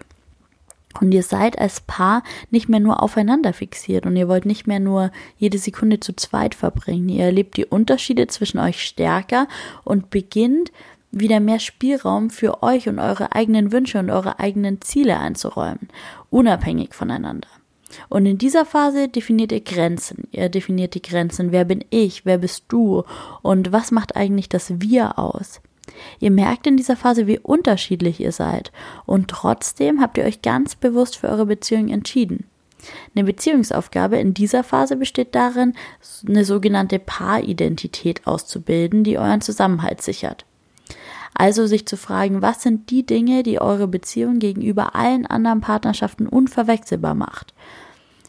Und 1.01 1.11
ihr 1.11 1.23
seid 1.23 1.59
als 1.59 1.81
Paar 1.81 2.23
nicht 2.51 2.69
mehr 2.69 2.79
nur 2.79 3.01
aufeinander 3.01 3.53
fixiert 3.53 4.05
und 4.05 4.15
ihr 4.15 4.27
wollt 4.27 4.45
nicht 4.45 4.67
mehr 4.67 4.79
nur 4.79 5.11
jede 5.37 5.57
Sekunde 5.57 5.99
zu 5.99 6.15
zweit 6.15 6.55
verbringen. 6.55 7.09
Ihr 7.09 7.25
erlebt 7.25 7.57
die 7.57 7.65
Unterschiede 7.65 8.27
zwischen 8.27 8.59
euch 8.59 8.83
stärker 8.83 9.47
und 9.83 10.09
beginnt 10.09 10.71
wieder 11.11 11.39
mehr 11.39 11.59
Spielraum 11.59 12.29
für 12.29 12.63
euch 12.63 12.89
und 12.89 12.99
eure 12.99 13.33
eigenen 13.33 13.71
Wünsche 13.71 13.99
und 13.99 14.09
eure 14.09 14.39
eigenen 14.39 14.81
Ziele 14.81 15.17
einzuräumen, 15.19 15.89
unabhängig 16.29 16.93
voneinander. 16.93 17.47
Und 18.09 18.25
in 18.25 18.37
dieser 18.37 18.65
Phase 18.65 19.07
definiert 19.07 19.51
ihr 19.51 19.61
Grenzen. 19.61 20.27
Ihr 20.31 20.49
definiert 20.49 20.93
die 20.93 21.01
Grenzen. 21.01 21.51
Wer 21.51 21.65
bin 21.65 21.85
ich? 21.89 22.25
Wer 22.25 22.37
bist 22.37 22.65
du? 22.67 23.03
Und 23.41 23.71
was 23.71 23.91
macht 23.91 24.15
eigentlich 24.15 24.49
das 24.49 24.81
Wir 24.81 25.17
aus? 25.17 25.61
Ihr 26.20 26.32
merkt 26.32 26.67
in 26.67 26.77
dieser 26.77 26.96
Phase, 26.96 27.27
wie 27.27 27.39
unterschiedlich 27.39 28.20
ihr 28.20 28.32
seid. 28.32 28.72
Und 29.06 29.29
trotzdem 29.29 30.01
habt 30.01 30.17
ihr 30.17 30.25
euch 30.25 30.41
ganz 30.41 30.75
bewusst 30.75 31.17
für 31.17 31.29
eure 31.29 31.46
Beziehung 31.46 31.89
entschieden. 31.89 32.46
Eine 33.15 33.25
Beziehungsaufgabe 33.25 34.17
in 34.17 34.34
dieser 34.34 34.63
Phase 34.63 34.96
besteht 34.96 35.36
darin, 35.36 35.74
eine 36.27 36.46
sogenannte 36.46 37.00
Paaridentität 37.00 38.27
auszubilden, 38.27 39.03
die 39.03 39.17
euren 39.17 39.41
Zusammenhalt 39.41 40.01
sichert. 40.01 40.46
Also 41.34 41.67
sich 41.67 41.86
zu 41.86 41.98
fragen, 41.98 42.41
was 42.41 42.63
sind 42.63 42.89
die 42.89 43.06
Dinge, 43.06 43.44
die 43.44 43.62
eure 43.62 43.88
Beziehung 43.88 44.39
gegenüber 44.39 44.96
allen 44.96 45.25
anderen 45.25 45.62
Partnerschaften 45.62 46.27
unverwechselbar 46.27 47.13
macht. 47.13 47.53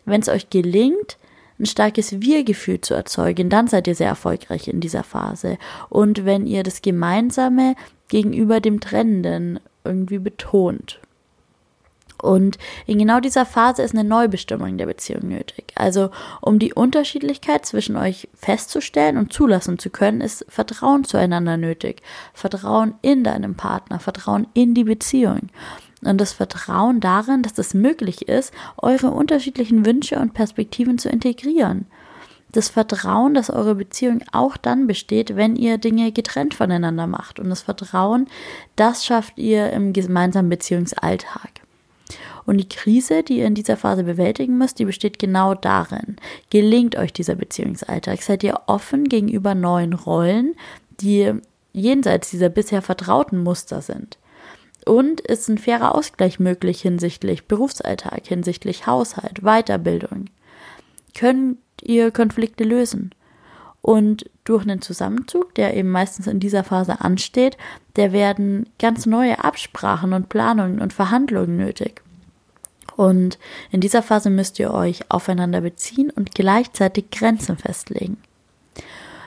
Wenn 0.04 0.20
es 0.20 0.28
euch 0.28 0.50
gelingt, 0.50 1.18
ein 1.58 1.66
starkes 1.66 2.20
Wir-Gefühl 2.20 2.80
zu 2.80 2.94
erzeugen, 2.94 3.48
dann 3.50 3.66
seid 3.66 3.86
ihr 3.86 3.94
sehr 3.94 4.08
erfolgreich 4.08 4.68
in 4.68 4.80
dieser 4.80 5.02
Phase. 5.02 5.58
Und 5.88 6.24
wenn 6.24 6.46
ihr 6.46 6.62
das 6.62 6.82
Gemeinsame 6.82 7.74
gegenüber 8.08 8.60
dem 8.60 8.80
Trennenden 8.80 9.60
irgendwie 9.84 10.18
betont. 10.18 11.00
Und 12.20 12.58
in 12.86 12.98
genau 12.98 13.20
dieser 13.20 13.46
Phase 13.46 13.82
ist 13.82 13.94
eine 13.94 14.02
Neubestimmung 14.02 14.76
der 14.76 14.86
Beziehung 14.86 15.28
nötig. 15.28 15.72
Also 15.76 16.10
um 16.40 16.58
die 16.58 16.74
Unterschiedlichkeit 16.74 17.64
zwischen 17.64 17.96
euch 17.96 18.28
festzustellen 18.34 19.16
und 19.16 19.32
zulassen 19.32 19.78
zu 19.78 19.90
können, 19.90 20.20
ist 20.20 20.44
Vertrauen 20.48 21.04
zueinander 21.04 21.56
nötig. 21.56 22.02
Vertrauen 22.34 22.94
in 23.02 23.22
deinem 23.22 23.54
Partner, 23.54 24.00
Vertrauen 24.00 24.48
in 24.52 24.74
die 24.74 24.84
Beziehung 24.84 25.50
und 26.04 26.20
das 26.20 26.32
Vertrauen 26.32 27.00
darin, 27.00 27.42
dass 27.42 27.58
es 27.58 27.74
möglich 27.74 28.28
ist, 28.28 28.52
eure 28.76 29.10
unterschiedlichen 29.10 29.84
Wünsche 29.84 30.18
und 30.18 30.34
Perspektiven 30.34 30.98
zu 30.98 31.08
integrieren. 31.08 31.86
Das 32.52 32.70
Vertrauen, 32.70 33.34
dass 33.34 33.50
eure 33.50 33.74
Beziehung 33.74 34.22
auch 34.32 34.56
dann 34.56 34.86
besteht, 34.86 35.36
wenn 35.36 35.54
ihr 35.54 35.76
Dinge 35.76 36.12
getrennt 36.12 36.54
voneinander 36.54 37.06
macht. 37.06 37.38
Und 37.38 37.50
das 37.50 37.62
Vertrauen, 37.62 38.26
das 38.74 39.04
schafft 39.04 39.38
ihr 39.38 39.70
im 39.72 39.92
gemeinsamen 39.92 40.48
Beziehungsalltag. 40.48 41.50
Und 42.46 42.56
die 42.56 42.68
Krise, 42.68 43.22
die 43.22 43.40
ihr 43.40 43.46
in 43.46 43.54
dieser 43.54 43.76
Phase 43.76 44.04
bewältigen 44.04 44.56
müsst, 44.56 44.78
die 44.78 44.86
besteht 44.86 45.18
genau 45.18 45.54
darin. 45.54 46.16
Gelingt 46.48 46.96
euch 46.96 47.12
dieser 47.12 47.34
Beziehungsalltag? 47.34 48.22
Seid 48.22 48.42
ihr 48.42 48.60
offen 48.66 49.04
gegenüber 49.04 49.54
neuen 49.54 49.92
Rollen, 49.92 50.54
die 51.00 51.34
jenseits 51.74 52.30
dieser 52.30 52.48
bisher 52.48 52.80
vertrauten 52.80 53.42
Muster 53.42 53.82
sind? 53.82 54.16
Und 54.88 55.20
ist 55.20 55.50
ein 55.50 55.58
fairer 55.58 55.94
Ausgleich 55.94 56.40
möglich 56.40 56.80
hinsichtlich 56.80 57.44
Berufsalltag, 57.44 58.26
hinsichtlich 58.26 58.86
Haushalt, 58.86 59.42
Weiterbildung? 59.42 60.30
Könnt 61.14 61.58
ihr 61.82 62.10
Konflikte 62.10 62.64
lösen? 62.64 63.14
Und 63.82 64.30
durch 64.44 64.62
einen 64.62 64.80
Zusammenzug, 64.80 65.54
der 65.56 65.76
eben 65.76 65.90
meistens 65.90 66.26
in 66.26 66.40
dieser 66.40 66.64
Phase 66.64 67.02
ansteht, 67.02 67.58
der 67.96 68.12
werden 68.12 68.66
ganz 68.78 69.04
neue 69.04 69.44
Absprachen 69.44 70.14
und 70.14 70.30
Planungen 70.30 70.80
und 70.80 70.94
Verhandlungen 70.94 71.58
nötig. 71.58 72.00
Und 72.96 73.38
in 73.70 73.82
dieser 73.82 74.02
Phase 74.02 74.30
müsst 74.30 74.58
ihr 74.58 74.72
euch 74.72 75.10
aufeinander 75.10 75.60
beziehen 75.60 76.08
und 76.08 76.34
gleichzeitig 76.34 77.10
Grenzen 77.10 77.58
festlegen. 77.58 78.16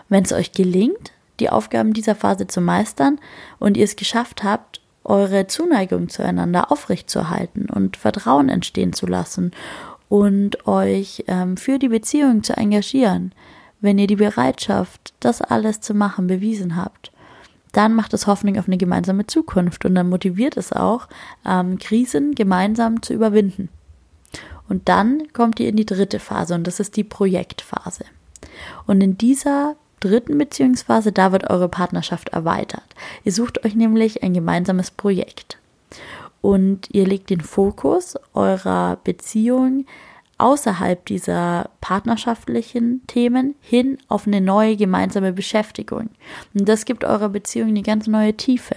Wenn 0.09 0.23
es 0.23 0.33
euch 0.33 0.53
gelingt, 0.53 1.11
die 1.39 1.51
Aufgaben 1.51 1.93
dieser 1.93 2.15
Phase 2.15 2.47
zu 2.47 2.61
meistern 2.61 3.19
und 3.59 3.77
ihr 3.77 3.85
es 3.85 3.95
geschafft 3.95 4.43
habt, 4.43 4.80
eure 5.03 5.47
Zuneigung 5.47 6.09
zueinander 6.09 6.71
aufrechtzuerhalten 6.71 7.69
und 7.69 7.97
Vertrauen 7.97 8.49
entstehen 8.49 8.93
zu 8.93 9.07
lassen 9.07 9.51
und 10.09 10.67
euch 10.67 11.23
ähm, 11.27 11.57
für 11.57 11.79
die 11.79 11.89
Beziehung 11.89 12.43
zu 12.43 12.55
engagieren, 12.57 13.33
wenn 13.79 13.97
ihr 13.97 14.07
die 14.07 14.15
Bereitschaft, 14.15 15.13
das 15.19 15.41
alles 15.41 15.81
zu 15.81 15.93
machen, 15.93 16.27
bewiesen 16.27 16.75
habt, 16.75 17.11
dann 17.71 17.93
macht 17.93 18.13
es 18.13 18.27
Hoffnung 18.27 18.59
auf 18.59 18.67
eine 18.67 18.77
gemeinsame 18.77 19.25
Zukunft 19.27 19.85
und 19.85 19.95
dann 19.95 20.09
motiviert 20.09 20.57
es 20.57 20.73
auch, 20.73 21.07
ähm, 21.45 21.79
Krisen 21.79 22.35
gemeinsam 22.35 23.01
zu 23.01 23.13
überwinden. 23.13 23.69
Und 24.69 24.87
dann 24.87 25.31
kommt 25.33 25.59
ihr 25.59 25.69
in 25.69 25.75
die 25.75 25.85
dritte 25.85 26.19
Phase 26.19 26.55
und 26.55 26.65
das 26.67 26.79
ist 26.79 26.95
die 26.95 27.03
Projektphase. 27.03 28.05
Und 28.85 29.01
in 29.01 29.17
dieser 29.17 29.75
dritten 30.01 30.37
Beziehungsphase, 30.37 31.13
da 31.13 31.31
wird 31.31 31.49
eure 31.49 31.69
Partnerschaft 31.69 32.29
erweitert. 32.29 32.83
Ihr 33.23 33.31
sucht 33.31 33.65
euch 33.65 33.75
nämlich 33.75 34.21
ein 34.23 34.33
gemeinsames 34.33 34.91
Projekt. 34.91 35.57
Und 36.41 36.89
ihr 36.91 37.05
legt 37.05 37.29
den 37.29 37.41
Fokus 37.41 38.15
eurer 38.33 38.97
Beziehung 39.03 39.85
außerhalb 40.39 41.05
dieser 41.05 41.69
partnerschaftlichen 41.81 43.05
Themen 43.05 43.55
hin 43.61 43.99
auf 44.07 44.25
eine 44.25 44.41
neue 44.41 44.75
gemeinsame 44.75 45.33
Beschäftigung. 45.33 46.09
Und 46.53 46.67
das 46.67 46.85
gibt 46.85 47.03
eurer 47.03 47.29
Beziehung 47.29 47.69
eine 47.69 47.83
ganz 47.83 48.07
neue 48.07 48.35
Tiefe. 48.35 48.75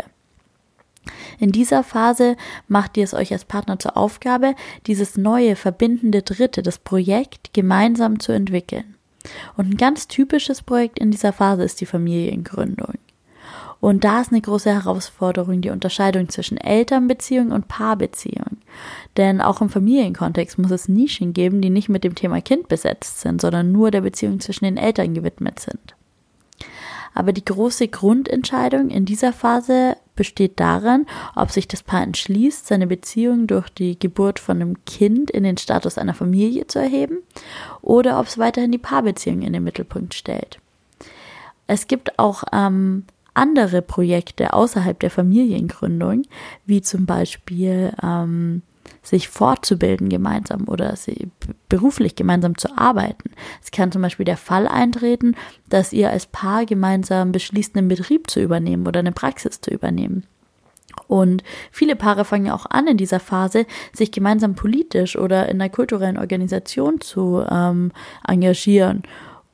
In 1.38 1.52
dieser 1.52 1.82
Phase 1.82 2.36
macht 2.68 2.96
ihr 2.96 3.04
es 3.04 3.14
euch 3.14 3.32
als 3.32 3.44
Partner 3.44 3.78
zur 3.78 3.96
Aufgabe, 3.96 4.54
dieses 4.86 5.16
neue 5.16 5.56
verbindende 5.56 6.22
Dritte, 6.22 6.62
das 6.62 6.78
Projekt 6.78 7.52
gemeinsam 7.54 8.20
zu 8.20 8.32
entwickeln. 8.32 8.93
Und 9.56 9.70
ein 9.70 9.76
ganz 9.76 10.08
typisches 10.08 10.62
Projekt 10.62 10.98
in 10.98 11.10
dieser 11.10 11.32
Phase 11.32 11.64
ist 11.64 11.80
die 11.80 11.86
Familiengründung. 11.86 12.94
Und 13.80 14.04
da 14.04 14.22
ist 14.22 14.32
eine 14.32 14.40
große 14.40 14.70
Herausforderung 14.72 15.60
die 15.60 15.68
Unterscheidung 15.68 16.30
zwischen 16.30 16.56
Elternbeziehung 16.56 17.50
und 17.50 17.68
Paarbeziehung. 17.68 18.56
Denn 19.18 19.42
auch 19.42 19.60
im 19.60 19.68
Familienkontext 19.68 20.58
muss 20.58 20.70
es 20.70 20.88
Nischen 20.88 21.34
geben, 21.34 21.60
die 21.60 21.68
nicht 21.68 21.90
mit 21.90 22.02
dem 22.02 22.14
Thema 22.14 22.40
Kind 22.40 22.68
besetzt 22.68 23.20
sind, 23.20 23.42
sondern 23.42 23.72
nur 23.72 23.90
der 23.90 24.00
Beziehung 24.00 24.40
zwischen 24.40 24.64
den 24.64 24.78
Eltern 24.78 25.12
gewidmet 25.12 25.60
sind. 25.60 25.94
Aber 27.14 27.32
die 27.32 27.44
große 27.44 27.88
Grundentscheidung 27.88 28.90
in 28.90 29.04
dieser 29.04 29.32
Phase 29.32 29.96
besteht 30.16 30.60
darin, 30.60 31.06
ob 31.34 31.50
sich 31.50 31.68
das 31.68 31.82
Paar 31.82 32.02
entschließt, 32.02 32.66
seine 32.66 32.86
Beziehung 32.86 33.46
durch 33.46 33.68
die 33.70 33.98
Geburt 33.98 34.38
von 34.38 34.60
einem 34.60 34.84
Kind 34.84 35.30
in 35.30 35.44
den 35.44 35.56
Status 35.56 35.98
einer 35.98 36.14
Familie 36.14 36.66
zu 36.66 36.80
erheben 36.80 37.18
oder 37.82 38.20
ob 38.20 38.26
es 38.26 38.38
weiterhin 38.38 38.72
die 38.72 38.78
Paarbeziehung 38.78 39.42
in 39.42 39.52
den 39.52 39.64
Mittelpunkt 39.64 40.14
stellt. 40.14 40.58
Es 41.66 41.86
gibt 41.86 42.18
auch 42.18 42.44
ähm, 42.52 43.04
andere 43.32 43.82
Projekte 43.82 44.52
außerhalb 44.52 44.98
der 45.00 45.10
Familiengründung, 45.10 46.22
wie 46.66 46.82
zum 46.82 47.06
Beispiel 47.06 47.92
ähm, 48.02 48.62
sich 49.02 49.28
fortzubilden 49.28 50.08
gemeinsam 50.08 50.68
oder 50.68 50.94
beruflich 51.68 52.16
gemeinsam 52.16 52.56
zu 52.58 52.76
arbeiten. 52.76 53.30
Es 53.62 53.70
kann 53.70 53.92
zum 53.92 54.02
Beispiel 54.02 54.24
der 54.24 54.36
Fall 54.36 54.66
eintreten, 54.66 55.34
dass 55.68 55.92
ihr 55.92 56.10
als 56.10 56.26
Paar 56.26 56.66
gemeinsam 56.66 57.32
beschließt, 57.32 57.76
einen 57.76 57.88
Betrieb 57.88 58.30
zu 58.30 58.40
übernehmen 58.40 58.86
oder 58.86 59.00
eine 59.00 59.12
Praxis 59.12 59.60
zu 59.60 59.70
übernehmen. 59.70 60.24
Und 61.06 61.42
viele 61.70 61.96
Paare 61.96 62.24
fangen 62.24 62.46
ja 62.46 62.54
auch 62.54 62.66
an 62.66 62.86
in 62.86 62.96
dieser 62.96 63.20
Phase, 63.20 63.66
sich 63.92 64.10
gemeinsam 64.10 64.54
politisch 64.54 65.16
oder 65.16 65.48
in 65.48 65.60
einer 65.60 65.70
kulturellen 65.70 66.18
Organisation 66.18 67.00
zu 67.00 67.44
ähm, 67.50 67.92
engagieren. 68.26 69.02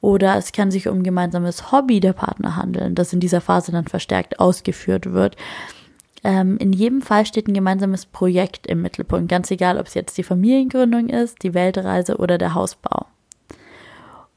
Oder 0.01 0.37
es 0.37 0.53
kann 0.53 0.71
sich 0.71 0.89
um 0.89 1.03
gemeinsames 1.03 1.73
Hobby 1.73 2.01
der 2.01 2.15
Partner 2.15 2.57
handeln, 2.57 2.95
das 2.95 3.13
in 3.13 3.21
dieser 3.21 3.41
Phase 3.41 3.73
dann 3.73 3.87
verstärkt 3.87 4.41
ausgeführt 4.41 5.13
wird. 5.13 5.37
Ähm, 6.23 6.59
in 6.59 6.73
jedem 6.73 7.03
Fall 7.03 7.27
steht 7.27 7.49
ein 7.49 7.55
gemeinsames 7.55 8.07
Projekt 8.07 8.67
im 8.67 8.83
Mittelpunkt, 8.83 9.31
ganz 9.31 9.51
egal, 9.51 9.79
ob 9.79 9.87
es 9.87 9.95
jetzt 9.95 10.19
die 10.19 10.23
Familiengründung 10.23 11.09
ist, 11.09 11.43
die 11.43 11.55
Weltreise 11.55 12.17
oder 12.19 12.37
der 12.39 12.55
Hausbau. 12.55 13.07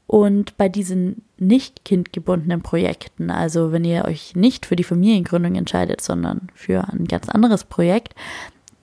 Und 0.06 0.56
bei 0.56 0.68
diesen 0.68 1.22
nicht 1.38 1.84
kindgebundenen 1.84 2.62
Projekten, 2.62 3.30
also 3.30 3.72
wenn 3.72 3.84
ihr 3.84 4.04
euch 4.04 4.36
nicht 4.36 4.66
für 4.66 4.76
die 4.76 4.84
Familiengründung 4.84 5.54
entscheidet, 5.54 6.00
sondern 6.00 6.48
für 6.54 6.86
ein 6.88 7.06
ganz 7.06 7.28
anderes 7.28 7.64
Projekt, 7.64 8.14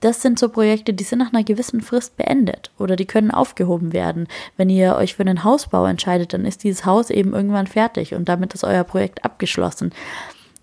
das 0.01 0.23
sind 0.23 0.39
so 0.39 0.49
Projekte, 0.49 0.93
die 0.93 1.03
sind 1.03 1.19
nach 1.19 1.31
einer 1.31 1.43
gewissen 1.43 1.81
Frist 1.81 2.17
beendet 2.17 2.71
oder 2.79 2.95
die 2.95 3.05
können 3.05 3.29
aufgehoben 3.29 3.93
werden. 3.93 4.27
Wenn 4.57 4.69
ihr 4.69 4.95
euch 4.95 5.15
für 5.15 5.21
einen 5.21 5.43
Hausbau 5.43 5.85
entscheidet, 5.85 6.33
dann 6.33 6.45
ist 6.45 6.63
dieses 6.63 6.85
Haus 6.85 7.11
eben 7.11 7.33
irgendwann 7.33 7.67
fertig 7.67 8.15
und 8.15 8.27
damit 8.27 8.55
ist 8.55 8.63
euer 8.63 8.83
Projekt 8.83 9.23
abgeschlossen. 9.23 9.93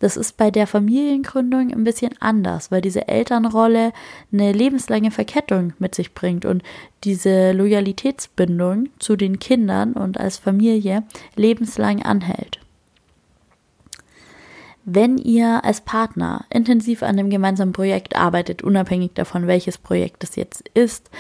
Das 0.01 0.17
ist 0.17 0.37
bei 0.37 0.51
der 0.51 0.67
Familiengründung 0.67 1.73
ein 1.73 1.85
bisschen 1.85 2.13
anders, 2.21 2.71
weil 2.71 2.81
diese 2.81 3.09
Elternrolle 3.09 3.93
eine 4.33 4.53
lebenslange 4.53 5.11
Verkettung 5.11 5.73
mit 5.79 5.95
sich 5.95 6.15
bringt 6.15 6.45
und 6.45 6.63
diese 7.05 7.53
Loyalitätsbindung 7.53 8.89
zu 8.99 9.17
den 9.17 9.39
Kindern 9.39 9.95
und 9.95 10.19
als 10.19 10.39
Familie 10.39 11.03
lebenslang 11.37 12.03
anhält. 12.03 12.61
Wenn 14.91 15.19
ihr 15.19 15.65
als 15.65 15.83
Partner 15.83 16.47
intensiv 16.49 17.03
an 17.03 17.19
dem 17.19 17.29
gemeinsamen 17.29 17.75
Projekt 17.75 18.17
arbeitet, 18.17 18.63
unabhängig 18.63 19.13
davon, 19.13 19.47
welches 19.47 19.77
Projekt 19.77 20.25
es 20.25 20.35
jetzt 20.37 20.67
ist, 20.73 21.11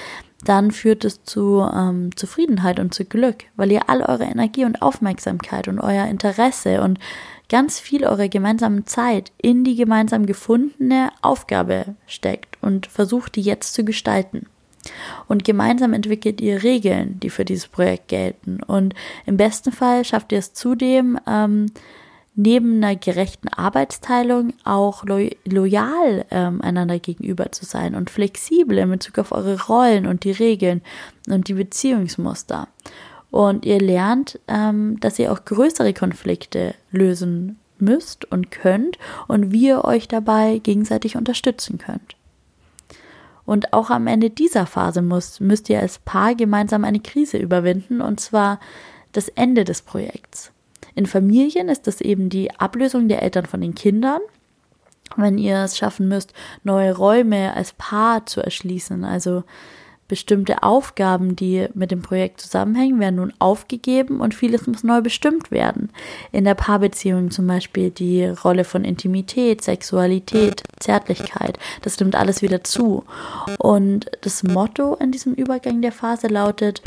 dann 0.42 0.70
führt 0.70 1.04
es 1.04 1.24
zu 1.24 1.68
ähm, 1.74 2.16
Zufriedenheit 2.16 2.80
und 2.80 2.94
zu 2.94 3.04
Glück, 3.04 3.44
weil 3.56 3.70
ihr 3.70 3.90
all 3.90 4.02
eure 4.02 4.24
Energie 4.24 4.64
und 4.64 4.80
Aufmerksamkeit 4.80 5.68
und 5.68 5.80
euer 5.80 6.06
Interesse 6.06 6.80
und 6.80 6.98
ganz 7.48 7.80
viel 7.80 8.04
eurer 8.04 8.28
gemeinsamen 8.28 8.86
Zeit 8.86 9.32
in 9.40 9.64
die 9.64 9.76
gemeinsam 9.76 10.26
gefundene 10.26 11.10
Aufgabe 11.22 11.96
steckt 12.06 12.58
und 12.60 12.86
versucht, 12.86 13.36
die 13.36 13.42
jetzt 13.42 13.74
zu 13.74 13.84
gestalten. 13.84 14.46
Und 15.26 15.44
gemeinsam 15.44 15.92
entwickelt 15.92 16.40
ihr 16.40 16.62
Regeln, 16.62 17.18
die 17.20 17.30
für 17.30 17.44
dieses 17.44 17.68
Projekt 17.68 18.08
gelten. 18.08 18.62
Und 18.62 18.94
im 19.26 19.36
besten 19.36 19.72
Fall 19.72 20.04
schafft 20.04 20.32
ihr 20.32 20.38
es 20.38 20.54
zudem, 20.54 21.18
ähm, 21.26 21.66
neben 22.34 22.76
einer 22.76 22.94
gerechten 22.94 23.48
Arbeitsteilung 23.48 24.54
auch 24.62 25.04
lo 25.04 25.28
loyal 25.44 26.24
ähm, 26.30 26.60
einander 26.62 27.00
gegenüber 27.00 27.50
zu 27.50 27.64
sein 27.64 27.96
und 27.96 28.10
flexibel 28.10 28.78
in 28.78 28.90
Bezug 28.90 29.18
auf 29.18 29.32
eure 29.32 29.60
Rollen 29.66 30.06
und 30.06 30.22
die 30.22 30.30
Regeln 30.30 30.80
und 31.28 31.48
die 31.48 31.54
Beziehungsmuster. 31.54 32.68
Und 33.30 33.66
ihr 33.66 33.80
lernt, 33.80 34.38
ähm, 34.48 34.98
dass 35.00 35.18
ihr 35.18 35.32
auch 35.32 35.44
größere 35.44 35.92
Konflikte 35.92 36.74
lösen 36.90 37.58
müsst 37.78 38.24
und 38.30 38.50
könnt 38.50 38.98
und 39.26 39.52
wie 39.52 39.68
ihr 39.68 39.84
euch 39.84 40.08
dabei 40.08 40.58
gegenseitig 40.58 41.16
unterstützen 41.16 41.78
könnt. 41.78 42.16
Und 43.44 43.72
auch 43.72 43.88
am 43.88 44.06
Ende 44.06 44.28
dieser 44.30 44.66
Phase 44.66 45.00
muss, 45.00 45.40
müsst 45.40 45.70
ihr 45.70 45.80
als 45.80 45.98
Paar 46.00 46.34
gemeinsam 46.34 46.84
eine 46.84 47.00
Krise 47.00 47.38
überwinden, 47.38 48.02
und 48.02 48.20
zwar 48.20 48.60
das 49.12 49.28
Ende 49.28 49.64
des 49.64 49.80
Projekts. 49.80 50.52
In 50.94 51.06
Familien 51.06 51.68
ist 51.68 51.86
das 51.86 52.00
eben 52.00 52.28
die 52.28 52.50
Ablösung 52.58 53.08
der 53.08 53.22
Eltern 53.22 53.46
von 53.46 53.60
den 53.60 53.74
Kindern, 53.74 54.20
wenn 55.16 55.38
ihr 55.38 55.64
es 55.64 55.78
schaffen 55.78 56.08
müsst, 56.08 56.34
neue 56.62 56.94
Räume 56.94 57.54
als 57.54 57.72
Paar 57.72 58.26
zu 58.26 58.42
erschließen, 58.42 59.04
also 59.04 59.44
Bestimmte 60.08 60.62
Aufgaben, 60.62 61.36
die 61.36 61.68
mit 61.74 61.90
dem 61.90 62.00
Projekt 62.00 62.40
zusammenhängen, 62.40 62.98
werden 62.98 63.16
nun 63.16 63.34
aufgegeben 63.38 64.20
und 64.20 64.34
vieles 64.34 64.66
muss 64.66 64.82
neu 64.82 65.02
bestimmt 65.02 65.50
werden. 65.50 65.90
In 66.32 66.44
der 66.44 66.54
Paarbeziehung 66.54 67.30
zum 67.30 67.46
Beispiel 67.46 67.90
die 67.90 68.24
Rolle 68.24 68.64
von 68.64 68.84
Intimität, 68.84 69.62
Sexualität, 69.62 70.62
Zärtlichkeit, 70.80 71.58
das 71.82 72.00
nimmt 72.00 72.16
alles 72.16 72.40
wieder 72.40 72.64
zu. 72.64 73.04
Und 73.58 74.10
das 74.22 74.42
Motto 74.42 74.94
in 74.94 75.12
diesem 75.12 75.34
Übergang 75.34 75.82
der 75.82 75.92
Phase 75.92 76.28
lautet, 76.28 76.82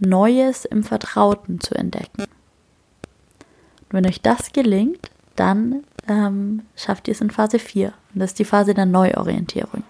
Neues 0.00 0.64
im 0.64 0.82
Vertrauten 0.82 1.60
zu 1.60 1.74
entdecken. 1.74 2.22
Und 2.22 3.92
wenn 3.92 4.06
euch 4.06 4.20
das 4.20 4.52
gelingt, 4.52 5.10
dann 5.36 5.84
ähm, 6.08 6.62
schafft 6.74 7.08
ihr 7.08 7.12
es 7.12 7.20
in 7.20 7.30
Phase 7.30 7.58
4. 7.58 7.92
Und 8.12 8.20
das 8.20 8.30
ist 8.30 8.38
die 8.38 8.44
Phase 8.44 8.74
der 8.74 8.86
Neuorientierung. 8.86 9.84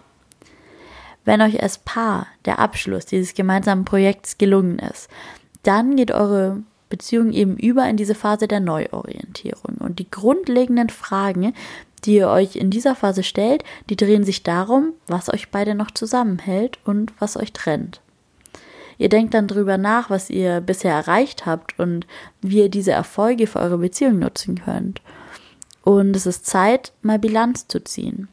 Wenn 1.26 1.42
euch 1.42 1.62
als 1.62 1.78
Paar 1.78 2.28
der 2.46 2.60
Abschluss 2.60 3.04
dieses 3.04 3.34
gemeinsamen 3.34 3.84
Projekts 3.84 4.38
gelungen 4.38 4.78
ist, 4.78 5.08
dann 5.64 5.96
geht 5.96 6.12
eure 6.12 6.62
Beziehung 6.88 7.32
eben 7.32 7.56
über 7.56 7.86
in 7.88 7.96
diese 7.96 8.14
Phase 8.14 8.46
der 8.46 8.60
Neuorientierung. 8.60 9.76
Und 9.80 9.98
die 9.98 10.08
grundlegenden 10.08 10.88
Fragen, 10.88 11.52
die 12.04 12.14
ihr 12.14 12.28
euch 12.28 12.54
in 12.54 12.70
dieser 12.70 12.94
Phase 12.94 13.24
stellt, 13.24 13.64
die 13.90 13.96
drehen 13.96 14.22
sich 14.22 14.44
darum, 14.44 14.92
was 15.08 15.28
euch 15.28 15.50
beide 15.50 15.74
noch 15.74 15.90
zusammenhält 15.90 16.78
und 16.84 17.12
was 17.18 17.36
euch 17.36 17.52
trennt. 17.52 18.00
Ihr 18.96 19.08
denkt 19.08 19.34
dann 19.34 19.48
drüber 19.48 19.78
nach, 19.78 20.08
was 20.08 20.30
ihr 20.30 20.60
bisher 20.60 20.94
erreicht 20.94 21.44
habt 21.44 21.78
und 21.80 22.06
wie 22.40 22.60
ihr 22.60 22.68
diese 22.68 22.92
Erfolge 22.92 23.48
für 23.48 23.58
eure 23.58 23.78
Beziehung 23.78 24.20
nutzen 24.20 24.62
könnt. 24.64 25.02
Und 25.82 26.14
es 26.14 26.24
ist 26.24 26.46
Zeit, 26.46 26.92
mal 27.02 27.18
Bilanz 27.18 27.66
zu 27.66 27.82
ziehen 27.82 28.28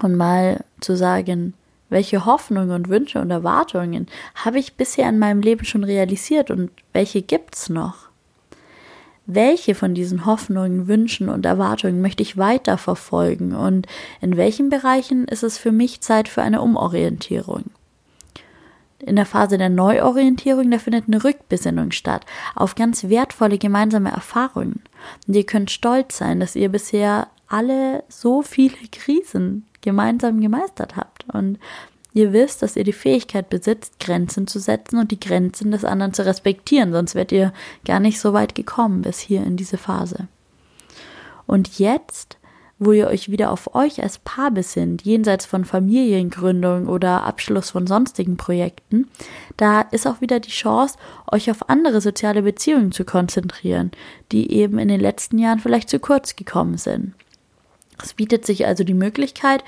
und 0.00 0.14
mal 0.14 0.64
zu 0.80 0.96
sagen, 0.96 1.54
welche 1.92 2.26
Hoffnungen 2.26 2.72
und 2.72 2.88
Wünsche 2.88 3.20
und 3.20 3.30
Erwartungen 3.30 4.08
habe 4.34 4.58
ich 4.58 4.74
bisher 4.74 5.08
in 5.08 5.18
meinem 5.18 5.40
Leben 5.40 5.64
schon 5.64 5.84
realisiert 5.84 6.50
und 6.50 6.70
welche 6.92 7.22
gibt's 7.22 7.68
noch? 7.68 8.08
Welche 9.26 9.76
von 9.76 9.94
diesen 9.94 10.26
Hoffnungen, 10.26 10.88
Wünschen 10.88 11.28
und 11.28 11.46
Erwartungen 11.46 12.02
möchte 12.02 12.22
ich 12.24 12.36
weiter 12.36 12.76
verfolgen 12.76 13.54
und 13.54 13.86
in 14.20 14.36
welchen 14.36 14.68
Bereichen 14.68 15.26
ist 15.28 15.44
es 15.44 15.58
für 15.58 15.70
mich 15.70 16.00
Zeit 16.00 16.28
für 16.28 16.42
eine 16.42 16.60
Umorientierung? 16.60 17.70
In 18.98 19.16
der 19.16 19.26
Phase 19.26 19.58
der 19.58 19.68
Neuorientierung, 19.68 20.70
da 20.70 20.78
findet 20.78 21.08
eine 21.08 21.22
Rückbesinnung 21.22 21.90
statt 21.90 22.24
auf 22.54 22.74
ganz 22.74 23.08
wertvolle 23.08 23.58
gemeinsame 23.58 24.10
Erfahrungen. 24.10 24.82
Und 25.26 25.34
ihr 25.34 25.44
könnt 25.44 25.72
stolz 25.72 26.18
sein, 26.18 26.38
dass 26.38 26.54
ihr 26.54 26.68
bisher 26.68 27.28
alle 27.48 28.04
so 28.08 28.42
viele 28.42 28.76
Krisen 28.92 29.66
gemeinsam 29.80 30.40
gemeistert 30.40 30.96
habt. 30.96 31.11
Und 31.32 31.58
ihr 32.14 32.32
wisst, 32.32 32.62
dass 32.62 32.76
ihr 32.76 32.84
die 32.84 32.92
Fähigkeit 32.92 33.48
besitzt, 33.48 34.00
Grenzen 34.00 34.46
zu 34.46 34.58
setzen 34.58 34.98
und 34.98 35.10
die 35.10 35.20
Grenzen 35.20 35.70
des 35.70 35.84
anderen 35.84 36.12
zu 36.14 36.24
respektieren, 36.24 36.92
sonst 36.92 37.14
wärt 37.14 37.32
ihr 37.32 37.52
gar 37.84 38.00
nicht 38.00 38.20
so 38.20 38.32
weit 38.32 38.54
gekommen 38.54 39.02
bis 39.02 39.18
hier 39.18 39.42
in 39.44 39.56
diese 39.56 39.78
Phase. 39.78 40.28
Und 41.46 41.78
jetzt, 41.78 42.38
wo 42.78 42.92
ihr 42.92 43.06
euch 43.08 43.30
wieder 43.30 43.50
auf 43.50 43.74
euch 43.74 44.02
als 44.02 44.18
Paar 44.18 44.50
besinnt, 44.50 45.02
jenseits 45.02 45.46
von 45.46 45.64
Familiengründung 45.64 46.88
oder 46.88 47.24
Abschluss 47.24 47.70
von 47.70 47.86
sonstigen 47.86 48.36
Projekten, 48.36 49.08
da 49.56 49.82
ist 49.82 50.06
auch 50.06 50.20
wieder 50.20 50.40
die 50.40 50.50
Chance, 50.50 50.96
euch 51.30 51.50
auf 51.50 51.68
andere 51.68 52.00
soziale 52.00 52.42
Beziehungen 52.42 52.92
zu 52.92 53.04
konzentrieren, 53.04 53.90
die 54.32 54.52
eben 54.52 54.78
in 54.78 54.88
den 54.88 55.00
letzten 55.00 55.38
Jahren 55.38 55.60
vielleicht 55.60 55.88
zu 55.88 55.98
kurz 55.98 56.36
gekommen 56.36 56.76
sind. 56.76 57.14
Es 58.02 58.14
bietet 58.14 58.44
sich 58.44 58.66
also 58.66 58.82
die 58.82 58.94
Möglichkeit, 58.94 59.62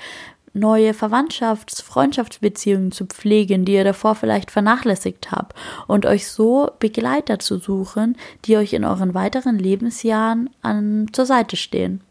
neue 0.55 0.93
Verwandtschafts-, 0.93 1.83
Freundschaftsbeziehungen 1.83 2.91
zu 2.91 3.05
pflegen, 3.05 3.65
die 3.65 3.73
ihr 3.73 3.83
davor 3.83 4.15
vielleicht 4.15 4.49
vernachlässigt 4.49 5.31
habt 5.31 5.53
und 5.87 6.05
euch 6.05 6.27
so 6.27 6.71
Begleiter 6.79 7.39
zu 7.39 7.57
suchen, 7.57 8.17
die 8.45 8.57
euch 8.57 8.73
in 8.73 8.85
euren 8.85 9.13
weiteren 9.13 9.59
Lebensjahren 9.59 10.49
an, 10.61 11.07
zur 11.11 11.25
Seite 11.25 11.57
stehen. 11.57 12.01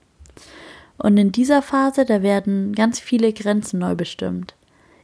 Und 0.98 1.16
in 1.16 1.32
dieser 1.32 1.62
Phase, 1.62 2.04
da 2.04 2.22
werden 2.22 2.72
ganz 2.74 3.00
viele 3.00 3.32
Grenzen 3.32 3.80
neu 3.80 3.94
bestimmt. 3.94 4.54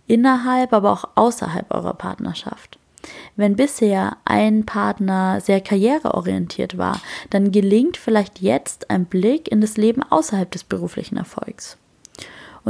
Innerhalb, 0.06 0.72
aber 0.72 0.92
auch 0.92 1.04
außerhalb 1.14 1.72
eurer 1.72 1.94
Partnerschaft. 1.94 2.78
Wenn 3.36 3.56
bisher 3.56 4.16
ein 4.24 4.66
Partner 4.66 5.40
sehr 5.40 5.60
karriereorientiert 5.60 6.76
war, 6.76 7.00
dann 7.30 7.50
gelingt 7.50 7.96
vielleicht 7.96 8.40
jetzt 8.40 8.90
ein 8.90 9.06
Blick 9.06 9.50
in 9.50 9.60
das 9.60 9.76
Leben 9.76 10.02
außerhalb 10.02 10.50
des 10.50 10.64
beruflichen 10.64 11.16
Erfolgs. 11.16 11.78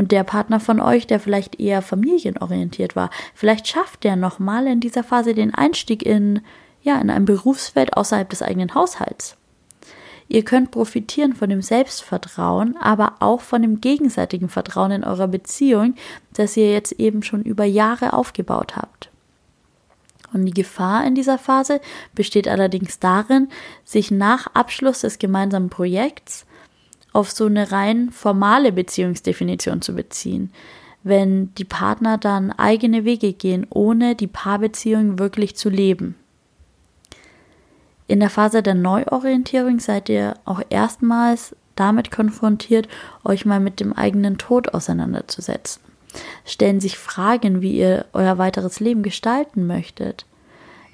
Und 0.00 0.12
der 0.12 0.24
Partner 0.24 0.60
von 0.60 0.80
euch, 0.80 1.06
der 1.06 1.20
vielleicht 1.20 1.60
eher 1.60 1.82
familienorientiert 1.82 2.96
war, 2.96 3.10
vielleicht 3.34 3.68
schafft 3.68 4.02
der 4.02 4.16
nochmal 4.16 4.66
in 4.66 4.80
dieser 4.80 5.04
Phase 5.04 5.34
den 5.34 5.54
Einstieg 5.54 6.02
in, 6.02 6.40
ja, 6.80 6.98
in 6.98 7.10
ein 7.10 7.26
Berufsfeld 7.26 7.98
außerhalb 7.98 8.26
des 8.30 8.40
eigenen 8.40 8.74
Haushalts. 8.74 9.36
Ihr 10.26 10.42
könnt 10.42 10.70
profitieren 10.70 11.34
von 11.34 11.50
dem 11.50 11.60
Selbstvertrauen, 11.60 12.78
aber 12.80 13.16
auch 13.20 13.42
von 13.42 13.60
dem 13.60 13.82
gegenseitigen 13.82 14.48
Vertrauen 14.48 14.90
in 14.90 15.04
eurer 15.04 15.28
Beziehung, 15.28 15.96
das 16.32 16.56
ihr 16.56 16.72
jetzt 16.72 16.92
eben 16.92 17.22
schon 17.22 17.42
über 17.42 17.66
Jahre 17.66 18.14
aufgebaut 18.14 18.76
habt. 18.76 19.10
Und 20.32 20.46
die 20.46 20.54
Gefahr 20.54 21.06
in 21.06 21.14
dieser 21.14 21.36
Phase 21.36 21.78
besteht 22.14 22.48
allerdings 22.48 23.00
darin, 23.00 23.50
sich 23.84 24.10
nach 24.10 24.46
Abschluss 24.54 25.02
des 25.02 25.18
gemeinsamen 25.18 25.68
Projekts 25.68 26.46
auf 27.12 27.30
so 27.30 27.46
eine 27.46 27.72
rein 27.72 28.10
formale 28.10 28.72
Beziehungsdefinition 28.72 29.82
zu 29.82 29.94
beziehen, 29.94 30.52
wenn 31.02 31.54
die 31.54 31.64
Partner 31.64 32.18
dann 32.18 32.52
eigene 32.52 33.04
Wege 33.04 33.32
gehen, 33.32 33.66
ohne 33.70 34.14
die 34.14 34.26
Paarbeziehung 34.26 35.18
wirklich 35.18 35.56
zu 35.56 35.68
leben. 35.70 36.14
In 38.06 38.20
der 38.20 38.30
Phase 38.30 38.62
der 38.62 38.74
Neuorientierung 38.74 39.78
seid 39.78 40.08
ihr 40.08 40.34
auch 40.44 40.60
erstmals 40.68 41.54
damit 41.76 42.10
konfrontiert, 42.10 42.88
euch 43.24 43.46
mal 43.46 43.60
mit 43.60 43.80
dem 43.80 43.92
eigenen 43.92 44.36
Tod 44.36 44.74
auseinanderzusetzen. 44.74 45.82
Stellen 46.44 46.80
sich 46.80 46.98
Fragen, 46.98 47.62
wie 47.62 47.76
ihr 47.78 48.06
euer 48.12 48.36
weiteres 48.36 48.80
Leben 48.80 49.02
gestalten 49.02 49.66
möchtet. 49.66 50.26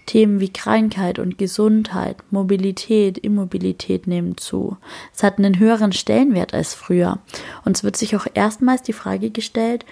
Themen 0.06 0.40
wie 0.40 0.52
Krankheit 0.52 1.18
und 1.18 1.36
Gesundheit, 1.36 2.16
Mobilität, 2.30 3.18
Immobilität 3.18 4.06
nehmen 4.06 4.36
zu. 4.36 4.76
Es 5.14 5.22
hat 5.22 5.38
einen 5.38 5.58
höheren 5.58 5.92
Stellenwert 5.92 6.54
als 6.54 6.74
früher. 6.74 7.18
Und 7.64 7.76
es 7.76 7.84
wird 7.84 7.96
sich 7.96 8.16
auch 8.16 8.26
erstmals 8.32 8.82
die 8.82 8.92
Frage 8.92 9.30
gestellt, 9.30 9.84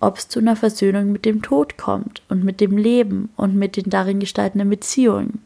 ob 0.00 0.18
es 0.18 0.28
zu 0.28 0.38
einer 0.38 0.56
Versöhnung 0.56 1.10
mit 1.12 1.24
dem 1.24 1.42
Tod 1.42 1.76
kommt 1.76 2.22
und 2.28 2.44
mit 2.44 2.60
dem 2.60 2.76
Leben 2.76 3.30
und 3.36 3.56
mit 3.56 3.76
den 3.76 3.90
darin 3.90 4.20
gestaltenden 4.20 4.70
Beziehungen. 4.70 5.42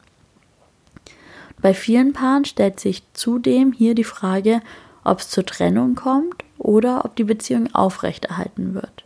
Bei 1.61 1.75
vielen 1.75 2.13
Paaren 2.13 2.45
stellt 2.45 2.81
sich 2.81 3.03
zudem 3.13 3.73
hier 3.73 3.95
die 3.95 4.05
Frage, 4.05 4.61
ob 5.05 5.21
es 5.21 5.29
zur 5.29 5.45
Trennung 5.45 5.95
kommt 5.95 6.45
oder 6.59 7.05
ob 7.05 7.17
die 7.17 7.25
Beziehung 7.25 7.75
aufrechterhalten 7.75 8.75
wird. 8.75 9.05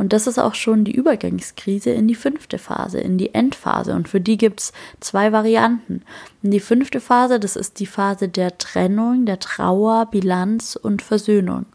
Und 0.00 0.14
das 0.14 0.26
ist 0.26 0.38
auch 0.38 0.54
schon 0.54 0.84
die 0.84 0.94
Übergangskrise 0.94 1.90
in 1.90 2.08
die 2.08 2.14
fünfte 2.14 2.56
Phase, 2.56 2.98
in 2.98 3.18
die 3.18 3.34
Endphase. 3.34 3.92
Und 3.92 4.08
für 4.08 4.18
die 4.18 4.38
gibt 4.38 4.60
es 4.60 4.72
zwei 4.98 5.30
Varianten. 5.30 6.00
Und 6.42 6.52
die 6.52 6.60
fünfte 6.60 7.00
Phase, 7.00 7.38
das 7.38 7.54
ist 7.54 7.78
die 7.80 7.86
Phase 7.86 8.30
der 8.30 8.56
Trennung, 8.56 9.26
der 9.26 9.40
Trauer, 9.40 10.06
Bilanz 10.06 10.74
und 10.74 11.02
Versöhnung. 11.02 11.66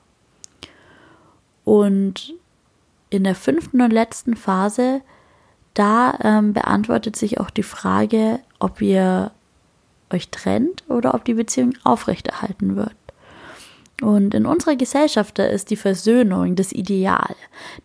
Und 1.66 2.34
in 3.12 3.26
der 3.26 3.36
fünften 3.36 3.80
und 3.82 3.94
letzten 3.94 4.36
Phase 4.36 5.02
da 5.76 6.18
ähm, 6.24 6.54
beantwortet 6.54 7.16
sich 7.16 7.40
auch 7.40 7.52
die 7.52 7.62
Frage, 7.62 8.40
ob 8.58 8.82
ihr 8.82 9.30
euch 10.12 10.30
trennt 10.30 10.84
oder 10.90 11.14
ob 11.14 11.26
die 11.26 11.36
Beziehung 11.36 11.74
aufrechterhalten 11.84 12.76
wird. 12.76 12.96
Und 14.02 14.34
in 14.34 14.46
unserer 14.46 14.76
Gesellschaft 14.76 15.40
ist 15.40 15.70
die 15.70 15.78
Versöhnung 15.78 16.56
das 16.56 16.74
Ideal, 16.74 17.36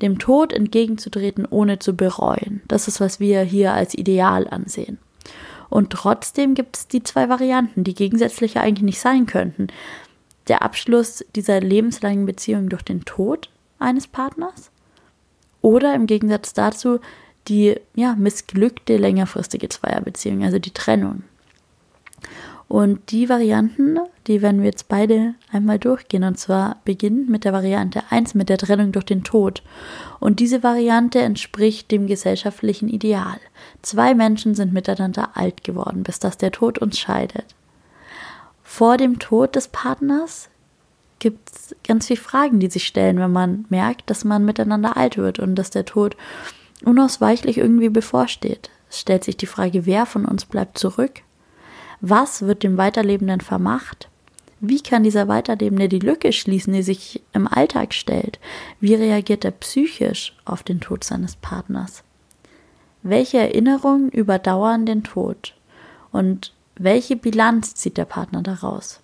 dem 0.03 0.19
Tod 0.19 0.53
entgegenzutreten, 0.53 1.47
ohne 1.49 1.79
zu 1.79 1.95
bereuen. 1.95 2.63
Das 2.67 2.89
ist, 2.89 3.01
was 3.01 3.21
wir 3.21 3.43
hier 3.43 3.73
als 3.75 3.95
Ideal 3.95 4.49
ansehen. 4.49 4.99
Und 5.69 5.91
trotzdem 5.91 6.55
gibt 6.55 6.77
es 6.77 6.89
die 6.89 7.05
zwei 7.05 7.29
Varianten, 7.29 7.85
die 7.85 7.95
gegensätzlicher 7.95 8.61
eigentlich 8.61 8.83
nicht 8.83 9.01
sein 9.01 9.27
könnten. 9.27 9.69
Der 10.49 10.63
Abschluss 10.63 11.25
dieser 11.37 11.61
lebenslangen 11.61 12.27
Beziehung 12.27 12.69
durch 12.69 12.83
den 12.83 13.05
Tod 13.05 13.49
eines 13.79 14.09
Partners 14.09 14.73
oder 15.63 15.95
im 15.95 16.07
Gegensatz 16.07 16.53
dazu 16.53 16.99
die 17.49 17.77
ja, 17.95 18.15
missglückte 18.17 18.97
längerfristige 18.97 19.69
Zweierbeziehung, 19.69 20.45
also 20.45 20.59
die 20.59 20.73
Trennung. 20.73 21.25
Und 22.71 23.11
die 23.11 23.29
Varianten, 23.29 23.99
die 24.29 24.43
werden 24.43 24.61
wir 24.61 24.67
jetzt 24.67 24.87
beide 24.87 25.35
einmal 25.51 25.81
durchgehen. 25.81 26.23
Und 26.23 26.39
zwar 26.39 26.77
beginnend 26.85 27.29
mit 27.29 27.45
der 27.45 27.53
Variante 27.53 28.05
1, 28.11 28.35
mit 28.35 28.49
der 28.49 28.59
Trennung 28.59 28.93
durch 28.93 29.07
den 29.07 29.25
Tod. 29.25 29.65
Und 30.21 30.39
diese 30.39 30.63
Variante 30.63 31.19
entspricht 31.19 31.91
dem 31.91 32.07
gesellschaftlichen 32.07 32.89
Ideal. 32.89 33.41
Zwei 33.83 34.15
Menschen 34.15 34.55
sind 34.55 34.73
miteinander 34.73 35.31
alt 35.35 35.65
geworden, 35.65 36.05
bis 36.05 36.21
dass 36.21 36.39
der 36.39 36.53
Tod 36.53 36.79
uns 36.79 36.97
scheidet. 36.97 37.57
Vor 38.63 38.99
dem 38.99 39.19
Tod 39.19 39.57
des 39.57 39.67
Partners 39.67 40.49
gibt 41.19 41.51
es 41.51 41.75
ganz 41.85 42.07
viele 42.07 42.21
Fragen, 42.21 42.61
die 42.61 42.71
sich 42.71 42.87
stellen, 42.87 43.19
wenn 43.19 43.33
man 43.33 43.65
merkt, 43.69 44.09
dass 44.09 44.23
man 44.23 44.45
miteinander 44.45 44.97
alt 44.97 45.17
wird 45.17 45.41
und 45.41 45.57
dass 45.57 45.71
der 45.71 45.87
Tod 45.87 46.17
unausweichlich 46.85 47.59
irgendwie 47.59 47.89
bevorsteht. 47.89 48.71
Es 48.89 49.01
stellt 49.01 49.25
sich 49.25 49.37
die 49.37 49.47
Frage, 49.47 49.87
wer 49.87 50.07
von 50.07 50.25
uns 50.25 50.45
bleibt 50.45 50.79
zurück? 50.79 51.23
Was 52.01 52.43
wird 52.43 52.63
dem 52.63 52.77
Weiterlebenden 52.77 53.41
vermacht? 53.41 54.09
Wie 54.61 54.81
kann 54.83 55.03
dieser 55.03 55.29
Weiterlebende 55.29 55.89
die 55.89 55.99
Lücke 55.99 56.33
schließen, 56.33 56.73
die 56.73 56.83
sich 56.83 57.23
im 57.33 57.47
Alltag 57.47 57.95
stellt? 57.95 58.39
Wie 58.79 58.95
reagiert 58.95 59.45
er 59.45 59.53
psychisch 59.53 60.37
auf 60.45 60.63
den 60.63 60.81
Tod 60.81 61.05
seines 61.05 61.37
Partners? 61.37 62.03
Welche 63.03 63.39
Erinnerungen 63.39 64.11
überdauern 64.11 64.85
den 64.85 65.03
Tod? 65.03 65.55
Und 66.13 66.53
welche 66.77 67.17
Bilanz 67.17 67.75
zieht 67.75 67.97
der 67.97 68.05
Partner 68.05 68.43
daraus? 68.43 69.01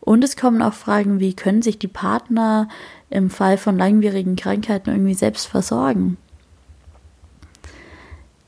Und 0.00 0.22
es 0.22 0.36
kommen 0.36 0.62
auch 0.62 0.74
Fragen 0.74 1.18
wie, 1.18 1.34
können 1.34 1.62
sich 1.62 1.78
die 1.78 1.88
Partner 1.88 2.68
im 3.10 3.28
Fall 3.28 3.58
von 3.58 3.76
langwierigen 3.76 4.36
Krankheiten 4.36 4.90
irgendwie 4.90 5.14
selbst 5.14 5.46
versorgen? 5.46 6.16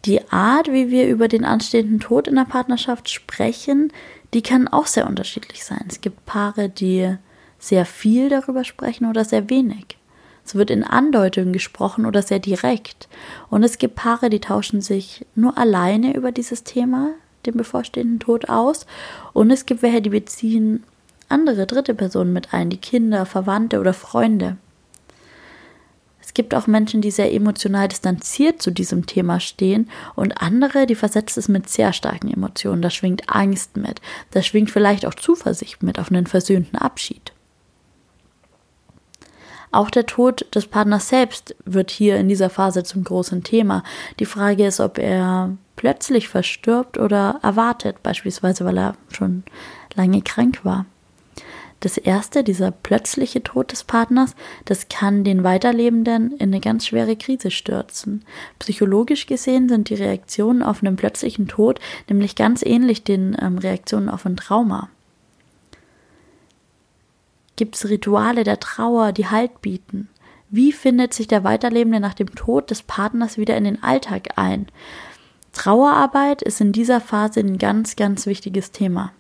Die 0.05 0.31
Art, 0.31 0.73
wie 0.73 0.91
wir 0.91 1.09
über 1.09 1.29
den 1.29 1.45
anstehenden 1.45 2.01
Tod 2.01 2.29
in 2.29 2.37
der 2.37 2.45
Partnerschaft 2.45 3.11
sprechen, 3.11 3.93
die 4.35 4.43
kann 4.43 4.69
auch 4.69 4.87
sehr 4.87 5.07
unterschiedlich 5.07 5.65
sein. 5.65 5.85
Es 5.89 6.01
gibt 6.01 6.25
Paare, 6.27 6.69
die 6.69 7.17
sehr 7.59 7.85
viel 7.85 8.29
darüber 8.29 8.65
sprechen 8.65 9.07
oder 9.07 9.25
sehr 9.25 9.51
wenig. 9.51 9.97
Es 10.45 10.55
wird 10.55 10.71
in 10.71 10.85
Andeutungen 10.85 11.53
gesprochen 11.53 12.07
oder 12.07 12.23
sehr 12.23 12.39
direkt. 12.39 13.09
Und 13.51 13.65
es 13.65 13.79
gibt 13.79 13.97
Paare, 13.97 14.31
die 14.31 14.41
tauschen 14.41 14.81
sich 14.81 15.27
nur 15.35 15.59
alleine 15.59 16.15
über 16.15 16.33
dieses 16.33 16.65
Thema, 16.65 17.11
den 17.45 17.57
bevorstehenden 17.57 18.21
Tod, 18.21 18.49
aus. 18.49 18.87
Und 19.33 19.51
es 19.51 19.67
gibt 19.67 19.83
welche, 19.83 20.01
die 20.01 20.11
beziehen 20.11 20.85
andere 21.29 21.67
dritte 21.67 21.95
Personen 21.95 22.33
mit 22.33 22.55
ein, 22.55 22.71
die 22.71 22.79
Kinder, 22.79 23.27
Verwandte 23.27 23.79
oder 23.81 23.93
Freunde. 23.93 24.57
Es 26.29 26.35
gibt 26.35 26.55
auch 26.55 26.67
Menschen, 26.67 27.01
die 27.01 27.11
sehr 27.11 27.33
emotional 27.33 27.89
distanziert 27.89 28.61
zu 28.61 28.71
diesem 28.71 29.07
Thema 29.07 29.41
stehen 29.41 29.89
und 30.15 30.43
andere, 30.43 30.85
die 30.85 30.95
versetzt 30.95 31.39
es 31.39 31.49
mit 31.49 31.71
sehr 31.71 31.95
starken 31.95 32.31
Emotionen. 32.31 32.83
Da 32.83 32.91
schwingt 32.91 33.35
Angst 33.35 33.79
mit, 33.79 34.03
da 34.33 34.43
schwingt 34.43 34.71
vielleicht 34.71 35.07
auch 35.07 35.15
Zuversicht 35.15 35.83
mit 35.83 35.99
auf 35.99 36.11
einen 36.11 36.27
versöhnten 36.27 36.77
Abschied. 36.77 37.33
Auch 39.73 39.89
der 39.89 40.05
Tod 40.05 40.55
des 40.55 40.67
Partners 40.67 41.09
selbst 41.09 41.57
wird 41.65 41.91
hier 41.91 42.19
in 42.19 42.29
dieser 42.29 42.51
Phase 42.51 42.83
zum 42.83 43.05
großen 43.05 43.43
Thema. 43.43 43.83
Die 44.21 44.27
Frage 44.27 44.67
ist, 44.67 44.81
ob 44.81 44.99
er 44.99 45.57
plötzlich 45.77 46.29
verstirbt 46.29 46.99
oder 46.99 47.41
erwartet, 47.43 48.03
beispielsweise 48.03 48.67
weil 48.67 48.77
er 48.77 48.97
schon 49.11 49.45
lange 49.95 50.21
krank 50.21 50.63
war. 50.63 50.85
Das 51.81 51.97
erste, 51.97 52.43
dieser 52.43 52.73
plötzliche 52.73 53.43
Tod 53.43 53.71
des 53.71 53.85
Partners, 53.85 54.35
das 54.65 54.89
kann 54.89 55.23
den 55.23 55.45
Weiterlebenden 55.45 56.33
in 56.33 56.51
eine 56.51 56.61
ganz 56.61 56.87
schwere 56.87 57.15
Krise 57.15 57.53
stürzen. 57.53 58.25
Psychologisch 58.59 59.27
gesehen 59.27 59.69
sind 59.69 59.89
die 59.89 59.95
Reaktionen 59.95 60.63
auf 60.63 60.83
einen 60.83 60.97
plötzlichen 60.97 61.47
Tod 61.47 61.81
nämlich 62.09 62.35
ganz 62.35 62.63
ähnlich 62.63 63.05
den 63.05 63.37
ähm, 63.41 63.59
Reaktionen 63.59 64.09
auf 64.09 64.27
ein 64.27 64.37
Trauma. 64.37 64.89
Gibt 67.57 67.77
es 67.77 67.89
Rituale 67.89 68.45
der 68.45 68.61
Trauer, 68.61 69.13
die 69.13 69.27
Halt 69.27 69.63
bieten? 69.63 70.09
Wie 70.51 70.73
findet 70.73 71.13
sich 71.13 71.29
der 71.29 71.45
Weiterlebende 71.45 72.01
nach 72.01 72.15
dem 72.15 72.35
Tod 72.35 72.71
des 72.71 72.83
Partners 72.83 73.37
wieder 73.37 73.57
in 73.57 73.65
den 73.65 73.83
Alltag 73.83 74.29
ein? 74.37 74.67
Trauerarbeit 75.53 76.43
ist 76.43 76.61
in 76.61 76.73
dieser 76.73 77.01
Phase 77.01 77.41
ein 77.41 77.59
ganz, 77.59 77.97
ganz 77.97 78.27
wichtiges 78.27 78.71
Thema. 78.71 79.13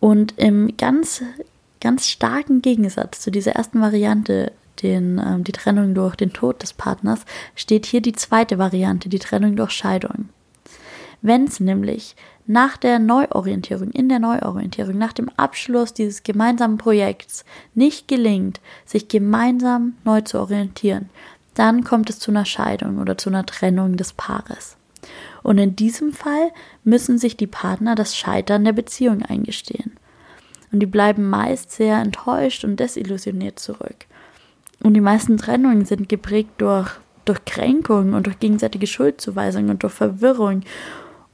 Und 0.00 0.34
im 0.38 0.76
ganz, 0.76 1.22
ganz 1.80 2.08
starken 2.08 2.62
Gegensatz 2.62 3.20
zu 3.20 3.30
dieser 3.30 3.52
ersten 3.52 3.80
Variante, 3.80 4.52
den, 4.82 5.20
ähm, 5.24 5.44
die 5.44 5.52
Trennung 5.52 5.94
durch 5.94 6.16
den 6.16 6.32
Tod 6.32 6.62
des 6.62 6.72
Partners, 6.72 7.24
steht 7.54 7.86
hier 7.86 8.00
die 8.00 8.12
zweite 8.12 8.58
Variante, 8.58 9.08
die 9.08 9.18
Trennung 9.18 9.56
durch 9.56 9.70
Scheidung. 9.70 10.28
Wenn 11.22 11.44
es 11.44 11.60
nämlich 11.60 12.14
nach 12.46 12.76
der 12.76 12.98
Neuorientierung, 12.98 13.90
in 13.90 14.08
der 14.08 14.18
Neuorientierung, 14.18 14.96
nach 14.96 15.12
dem 15.12 15.28
Abschluss 15.36 15.92
dieses 15.92 16.22
gemeinsamen 16.22 16.78
Projekts 16.78 17.44
nicht 17.74 18.06
gelingt, 18.06 18.60
sich 18.84 19.08
gemeinsam 19.08 19.94
neu 20.04 20.20
zu 20.20 20.38
orientieren, 20.38 21.08
dann 21.54 21.84
kommt 21.84 22.10
es 22.10 22.18
zu 22.18 22.30
einer 22.30 22.44
Scheidung 22.44 22.98
oder 22.98 23.18
zu 23.18 23.30
einer 23.30 23.46
Trennung 23.46 23.96
des 23.96 24.12
Paares. 24.12 24.76
Und 25.46 25.58
in 25.58 25.76
diesem 25.76 26.12
Fall 26.12 26.50
müssen 26.82 27.18
sich 27.18 27.36
die 27.36 27.46
Partner 27.46 27.94
das 27.94 28.16
Scheitern 28.16 28.64
der 28.64 28.72
Beziehung 28.72 29.22
eingestehen. 29.22 29.92
Und 30.72 30.80
die 30.80 30.86
bleiben 30.86 31.30
meist 31.30 31.70
sehr 31.70 31.98
enttäuscht 31.98 32.64
und 32.64 32.80
desillusioniert 32.80 33.60
zurück. 33.60 34.06
Und 34.82 34.94
die 34.94 35.00
meisten 35.00 35.36
Trennungen 35.36 35.84
sind 35.84 36.08
geprägt 36.08 36.50
durch, 36.58 36.90
durch 37.26 37.44
Kränkungen 37.44 38.14
und 38.14 38.26
durch 38.26 38.40
gegenseitige 38.40 38.88
Schuldzuweisung 38.88 39.68
und 39.68 39.84
durch 39.84 39.92
Verwirrung. 39.92 40.62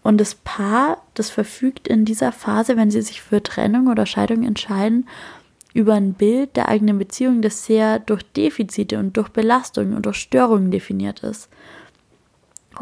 Und 0.03 0.21
das 0.21 0.35
Paar, 0.35 0.99
das 1.15 1.31
verfügt 1.31 1.89
in 1.89 2.05
dieser 2.05 2.33
Phase, 2.33 2.77
wenn 2.77 2.91
sie 2.91 3.01
sich 3.01 3.23
für 3.23 3.43
Trennung 3.43 3.87
oder 3.87 4.05
Scheidung 4.05 4.43
entscheiden, 4.43 5.09
über 5.73 5.95
ein 5.95 6.13
Bild 6.13 6.55
der 6.57 6.69
eigenen 6.69 6.99
Beziehung, 6.99 7.41
das 7.41 7.65
sehr 7.65 7.99
durch 7.99 8.25
Defizite 8.37 8.99
und 8.99 9.17
durch 9.17 9.31
Belastungen 9.31 9.95
und 9.95 10.05
durch 10.05 10.19
Störungen 10.19 10.71
definiert 10.71 11.21
ist. 11.21 11.49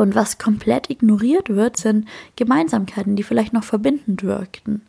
Und 0.01 0.15
was 0.15 0.39
komplett 0.39 0.89
ignoriert 0.89 1.51
wird, 1.51 1.77
sind 1.77 2.09
Gemeinsamkeiten, 2.35 3.17
die 3.17 3.23
vielleicht 3.23 3.53
noch 3.53 3.65
verbindend 3.65 4.23
wirkten. 4.23 4.81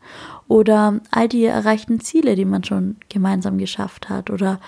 Oder 0.47 1.01
all 1.11 1.27
die 1.27 1.43
erreichten 1.43 1.99
Ziele, 1.99 2.35
die 2.35 2.45
man 2.45 2.63
schon 2.63 2.95
gemeinsam 3.09 3.57
geschafft 3.57 4.07
hat. 4.07 4.29
Oder 4.29 4.61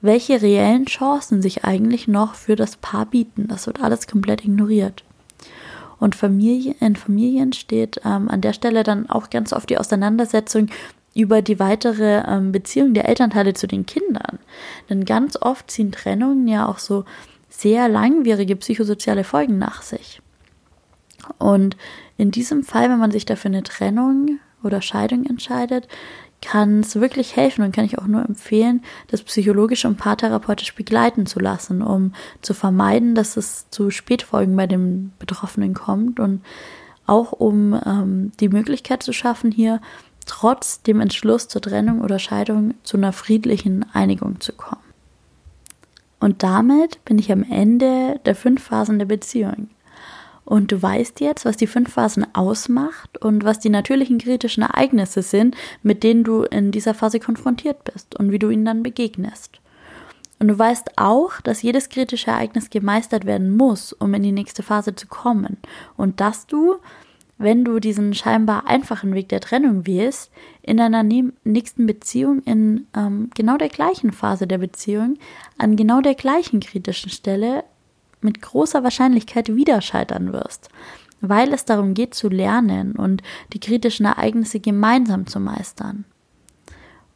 welche 0.00 0.40
reellen 0.40 0.86
Chancen 0.86 1.42
sich 1.42 1.66
eigentlich 1.66 2.08
noch 2.08 2.34
für 2.34 2.56
das 2.56 2.78
Paar 2.78 3.04
bieten. 3.04 3.46
Das 3.46 3.66
wird 3.66 3.82
alles 3.82 4.06
komplett 4.06 4.42
ignoriert. 4.42 5.04
Und 5.98 6.14
Familie, 6.14 6.76
in 6.80 6.96
Familien 6.96 7.52
steht 7.52 8.00
ähm, 8.02 8.30
an 8.30 8.40
der 8.40 8.54
Stelle 8.54 8.84
dann 8.84 9.10
auch 9.10 9.28
ganz 9.28 9.52
oft 9.52 9.68
die 9.68 9.76
Auseinandersetzung 9.76 10.68
über 11.14 11.42
die 11.42 11.58
weitere 11.58 12.22
ähm, 12.26 12.52
Beziehung 12.52 12.94
der 12.94 13.06
Elternteile 13.06 13.52
zu 13.52 13.66
den 13.66 13.84
Kindern. 13.84 14.38
Denn 14.88 15.04
ganz 15.04 15.36
oft 15.36 15.70
ziehen 15.70 15.92
Trennungen 15.92 16.48
ja 16.48 16.66
auch 16.66 16.78
so 16.78 17.04
sehr 17.60 17.88
langwierige 17.88 18.56
psychosoziale 18.56 19.24
Folgen 19.24 19.58
nach 19.58 19.82
sich. 19.82 20.22
Und 21.38 21.76
in 22.16 22.30
diesem 22.30 22.64
Fall, 22.64 22.88
wenn 22.88 22.98
man 22.98 23.10
sich 23.10 23.26
dafür 23.26 23.50
eine 23.50 23.62
Trennung 23.62 24.38
oder 24.62 24.80
Scheidung 24.80 25.26
entscheidet, 25.26 25.86
kann 26.40 26.80
es 26.80 26.96
wirklich 26.96 27.36
helfen 27.36 27.62
und 27.62 27.74
kann 27.74 27.84
ich 27.84 27.98
auch 27.98 28.06
nur 28.06 28.24
empfehlen, 28.24 28.82
das 29.08 29.22
psychologisch 29.22 29.84
und 29.84 29.98
paartherapeutisch 29.98 30.74
begleiten 30.74 31.26
zu 31.26 31.38
lassen, 31.38 31.82
um 31.82 32.14
zu 32.40 32.54
vermeiden, 32.54 33.14
dass 33.14 33.36
es 33.36 33.68
zu 33.68 33.90
Spätfolgen 33.90 34.56
bei 34.56 34.66
dem 34.66 35.12
Betroffenen 35.18 35.74
kommt 35.74 36.18
und 36.18 36.42
auch 37.06 37.32
um 37.32 37.78
ähm, 37.84 38.32
die 38.40 38.48
Möglichkeit 38.48 39.02
zu 39.02 39.12
schaffen, 39.12 39.50
hier 39.52 39.82
trotz 40.24 40.80
dem 40.82 41.00
Entschluss 41.00 41.48
zur 41.48 41.60
Trennung 41.60 42.00
oder 42.00 42.18
Scheidung 42.18 42.74
zu 42.84 42.96
einer 42.96 43.12
friedlichen 43.12 43.84
Einigung 43.92 44.40
zu 44.40 44.52
kommen. 44.52 44.89
Und 46.20 46.42
damit 46.42 47.04
bin 47.04 47.18
ich 47.18 47.32
am 47.32 47.42
Ende 47.42 48.20
der 48.24 48.34
fünf 48.34 48.62
Phasen 48.62 48.98
der 48.98 49.06
Beziehung. 49.06 49.70
Und 50.44 50.72
du 50.72 50.82
weißt 50.82 51.20
jetzt, 51.20 51.44
was 51.44 51.56
die 51.56 51.66
fünf 51.66 51.92
Phasen 51.92 52.26
ausmacht 52.34 53.18
und 53.18 53.44
was 53.44 53.60
die 53.60 53.68
natürlichen 53.68 54.18
kritischen 54.18 54.62
Ereignisse 54.62 55.22
sind, 55.22 55.56
mit 55.82 56.02
denen 56.02 56.24
du 56.24 56.42
in 56.42 56.72
dieser 56.72 56.92
Phase 56.92 57.20
konfrontiert 57.20 57.84
bist 57.84 58.18
und 58.18 58.32
wie 58.32 58.38
du 58.38 58.50
ihnen 58.50 58.64
dann 58.64 58.82
begegnest. 58.82 59.60
Und 60.40 60.48
du 60.48 60.58
weißt 60.58 60.92
auch, 60.96 61.40
dass 61.42 61.62
jedes 61.62 61.88
kritische 61.88 62.30
Ereignis 62.30 62.70
gemeistert 62.70 63.26
werden 63.26 63.56
muss, 63.56 63.92
um 63.92 64.12
in 64.14 64.22
die 64.22 64.32
nächste 64.32 64.62
Phase 64.62 64.94
zu 64.94 65.06
kommen. 65.06 65.58
Und 65.96 66.20
dass 66.20 66.46
du 66.46 66.76
wenn 67.40 67.64
du 67.64 67.80
diesen 67.80 68.12
scheinbar 68.12 68.66
einfachen 68.66 69.14
Weg 69.14 69.30
der 69.30 69.40
Trennung 69.40 69.86
wählst, 69.86 70.30
in 70.60 70.76
deiner 70.76 71.02
nächsten 71.02 71.86
Beziehung 71.86 72.42
in 72.42 72.86
ähm, 72.94 73.30
genau 73.34 73.56
der 73.56 73.70
gleichen 73.70 74.12
Phase 74.12 74.46
der 74.46 74.58
Beziehung, 74.58 75.16
an 75.56 75.74
genau 75.74 76.02
der 76.02 76.14
gleichen 76.14 76.60
kritischen 76.60 77.10
Stelle 77.10 77.64
mit 78.20 78.42
großer 78.42 78.84
Wahrscheinlichkeit 78.84 79.56
wieder 79.56 79.80
scheitern 79.80 80.34
wirst, 80.34 80.68
weil 81.22 81.54
es 81.54 81.64
darum 81.64 81.94
geht 81.94 82.12
zu 82.14 82.28
lernen 82.28 82.92
und 82.92 83.22
die 83.54 83.60
kritischen 83.60 84.04
Ereignisse 84.04 84.60
gemeinsam 84.60 85.26
zu 85.26 85.40
meistern. 85.40 86.04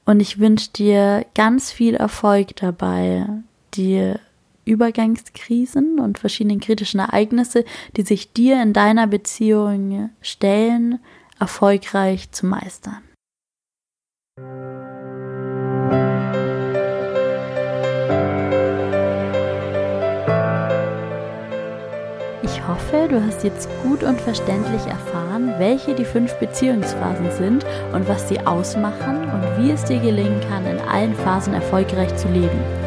Und 0.06 0.20
ich 0.20 0.38
wünsche 0.38 0.70
dir 0.70 1.26
ganz 1.34 1.70
viel 1.70 1.96
Erfolg 1.96 2.56
dabei, 2.56 3.26
die 3.74 4.14
Übergangskrisen 4.64 5.98
und 6.00 6.18
verschiedenen 6.18 6.60
kritischen 6.60 7.00
Ereignisse, 7.00 7.64
die 7.96 8.02
sich 8.02 8.32
dir 8.32 8.62
in 8.62 8.72
deiner 8.72 9.06
Beziehung 9.06 10.10
stellen, 10.20 10.98
erfolgreich 11.38 12.30
zu 12.30 12.46
meistern. 12.46 13.02
Ich 22.42 22.68
hoffe, 22.68 23.08
du 23.08 23.22
hast 23.22 23.44
jetzt 23.44 23.68
gut 23.82 24.02
und 24.02 24.20
verständlich 24.20 24.86
erfahren, 24.86 25.54
welche 25.58 25.94
die 25.94 26.04
fünf 26.04 26.32
Beziehungsphasen 26.38 27.30
sind 27.32 27.64
und 27.92 28.08
was 28.08 28.28
sie 28.28 28.40
ausmachen 28.40 29.24
und 29.30 29.58
wie 29.58 29.70
es 29.70 29.84
dir 29.84 29.98
gelingen 29.98 30.40
kann, 30.48 30.66
in 30.66 30.78
allen 30.78 31.14
Phasen 31.14 31.54
erfolgreich 31.54 32.14
zu 32.16 32.28
leben. 32.28 32.83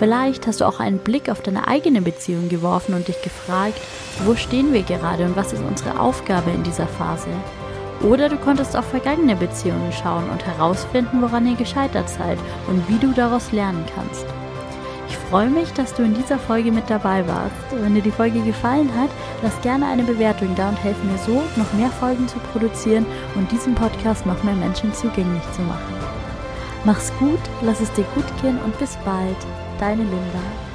Vielleicht 0.00 0.46
hast 0.46 0.62
du 0.62 0.64
auch 0.64 0.80
einen 0.80 0.96
Blick 0.96 1.28
auf 1.28 1.42
deine 1.42 1.68
eigene 1.68 2.00
Beziehung 2.00 2.48
geworfen 2.48 2.94
und 2.94 3.06
dich 3.06 3.20
gefragt, 3.20 3.78
wo 4.24 4.34
stehen 4.34 4.72
wir 4.72 4.82
gerade 4.82 5.26
und 5.26 5.36
was 5.36 5.52
ist 5.52 5.62
unsere 5.62 6.00
Aufgabe 6.00 6.50
in 6.52 6.62
dieser 6.62 6.86
Phase? 6.86 7.28
Oder 8.02 8.30
du 8.30 8.38
konntest 8.38 8.74
auf 8.78 8.86
vergangene 8.86 9.36
Beziehungen 9.36 9.92
schauen 9.92 10.30
und 10.30 10.46
herausfinden, 10.46 11.20
woran 11.20 11.46
ihr 11.46 11.54
gescheitert 11.54 12.08
seid 12.08 12.38
und 12.66 12.88
wie 12.88 12.96
du 12.96 13.12
daraus 13.12 13.52
lernen 13.52 13.84
kannst. 13.94 14.24
Ich 15.06 15.18
freue 15.18 15.50
mich, 15.50 15.70
dass 15.74 15.92
du 15.92 16.02
in 16.02 16.14
dieser 16.14 16.38
Folge 16.38 16.72
mit 16.72 16.88
dabei 16.88 17.28
warst. 17.28 17.52
Wenn 17.70 17.94
dir 17.94 18.00
die 18.00 18.10
Folge 18.10 18.40
gefallen 18.40 18.88
hat, 18.98 19.10
lass 19.42 19.60
gerne 19.60 19.84
eine 19.84 20.04
Bewertung 20.04 20.54
da 20.56 20.70
und 20.70 20.82
helf 20.82 20.96
mir 21.04 21.18
so, 21.18 21.42
noch 21.56 21.72
mehr 21.74 21.90
Folgen 21.90 22.26
zu 22.26 22.38
produzieren 22.54 23.04
und 23.34 23.52
diesen 23.52 23.74
Podcast 23.74 24.24
noch 24.24 24.42
mehr 24.44 24.56
Menschen 24.56 24.94
zugänglich 24.94 25.42
zu 25.52 25.60
machen. 25.60 26.09
Mach's 26.84 27.12
gut, 27.18 27.40
lass 27.60 27.80
es 27.80 27.92
dir 27.92 28.04
gut 28.14 28.24
gehen 28.40 28.58
und 28.64 28.78
bis 28.78 28.96
bald. 29.04 29.36
Deine 29.78 30.02
Linda. 30.02 30.69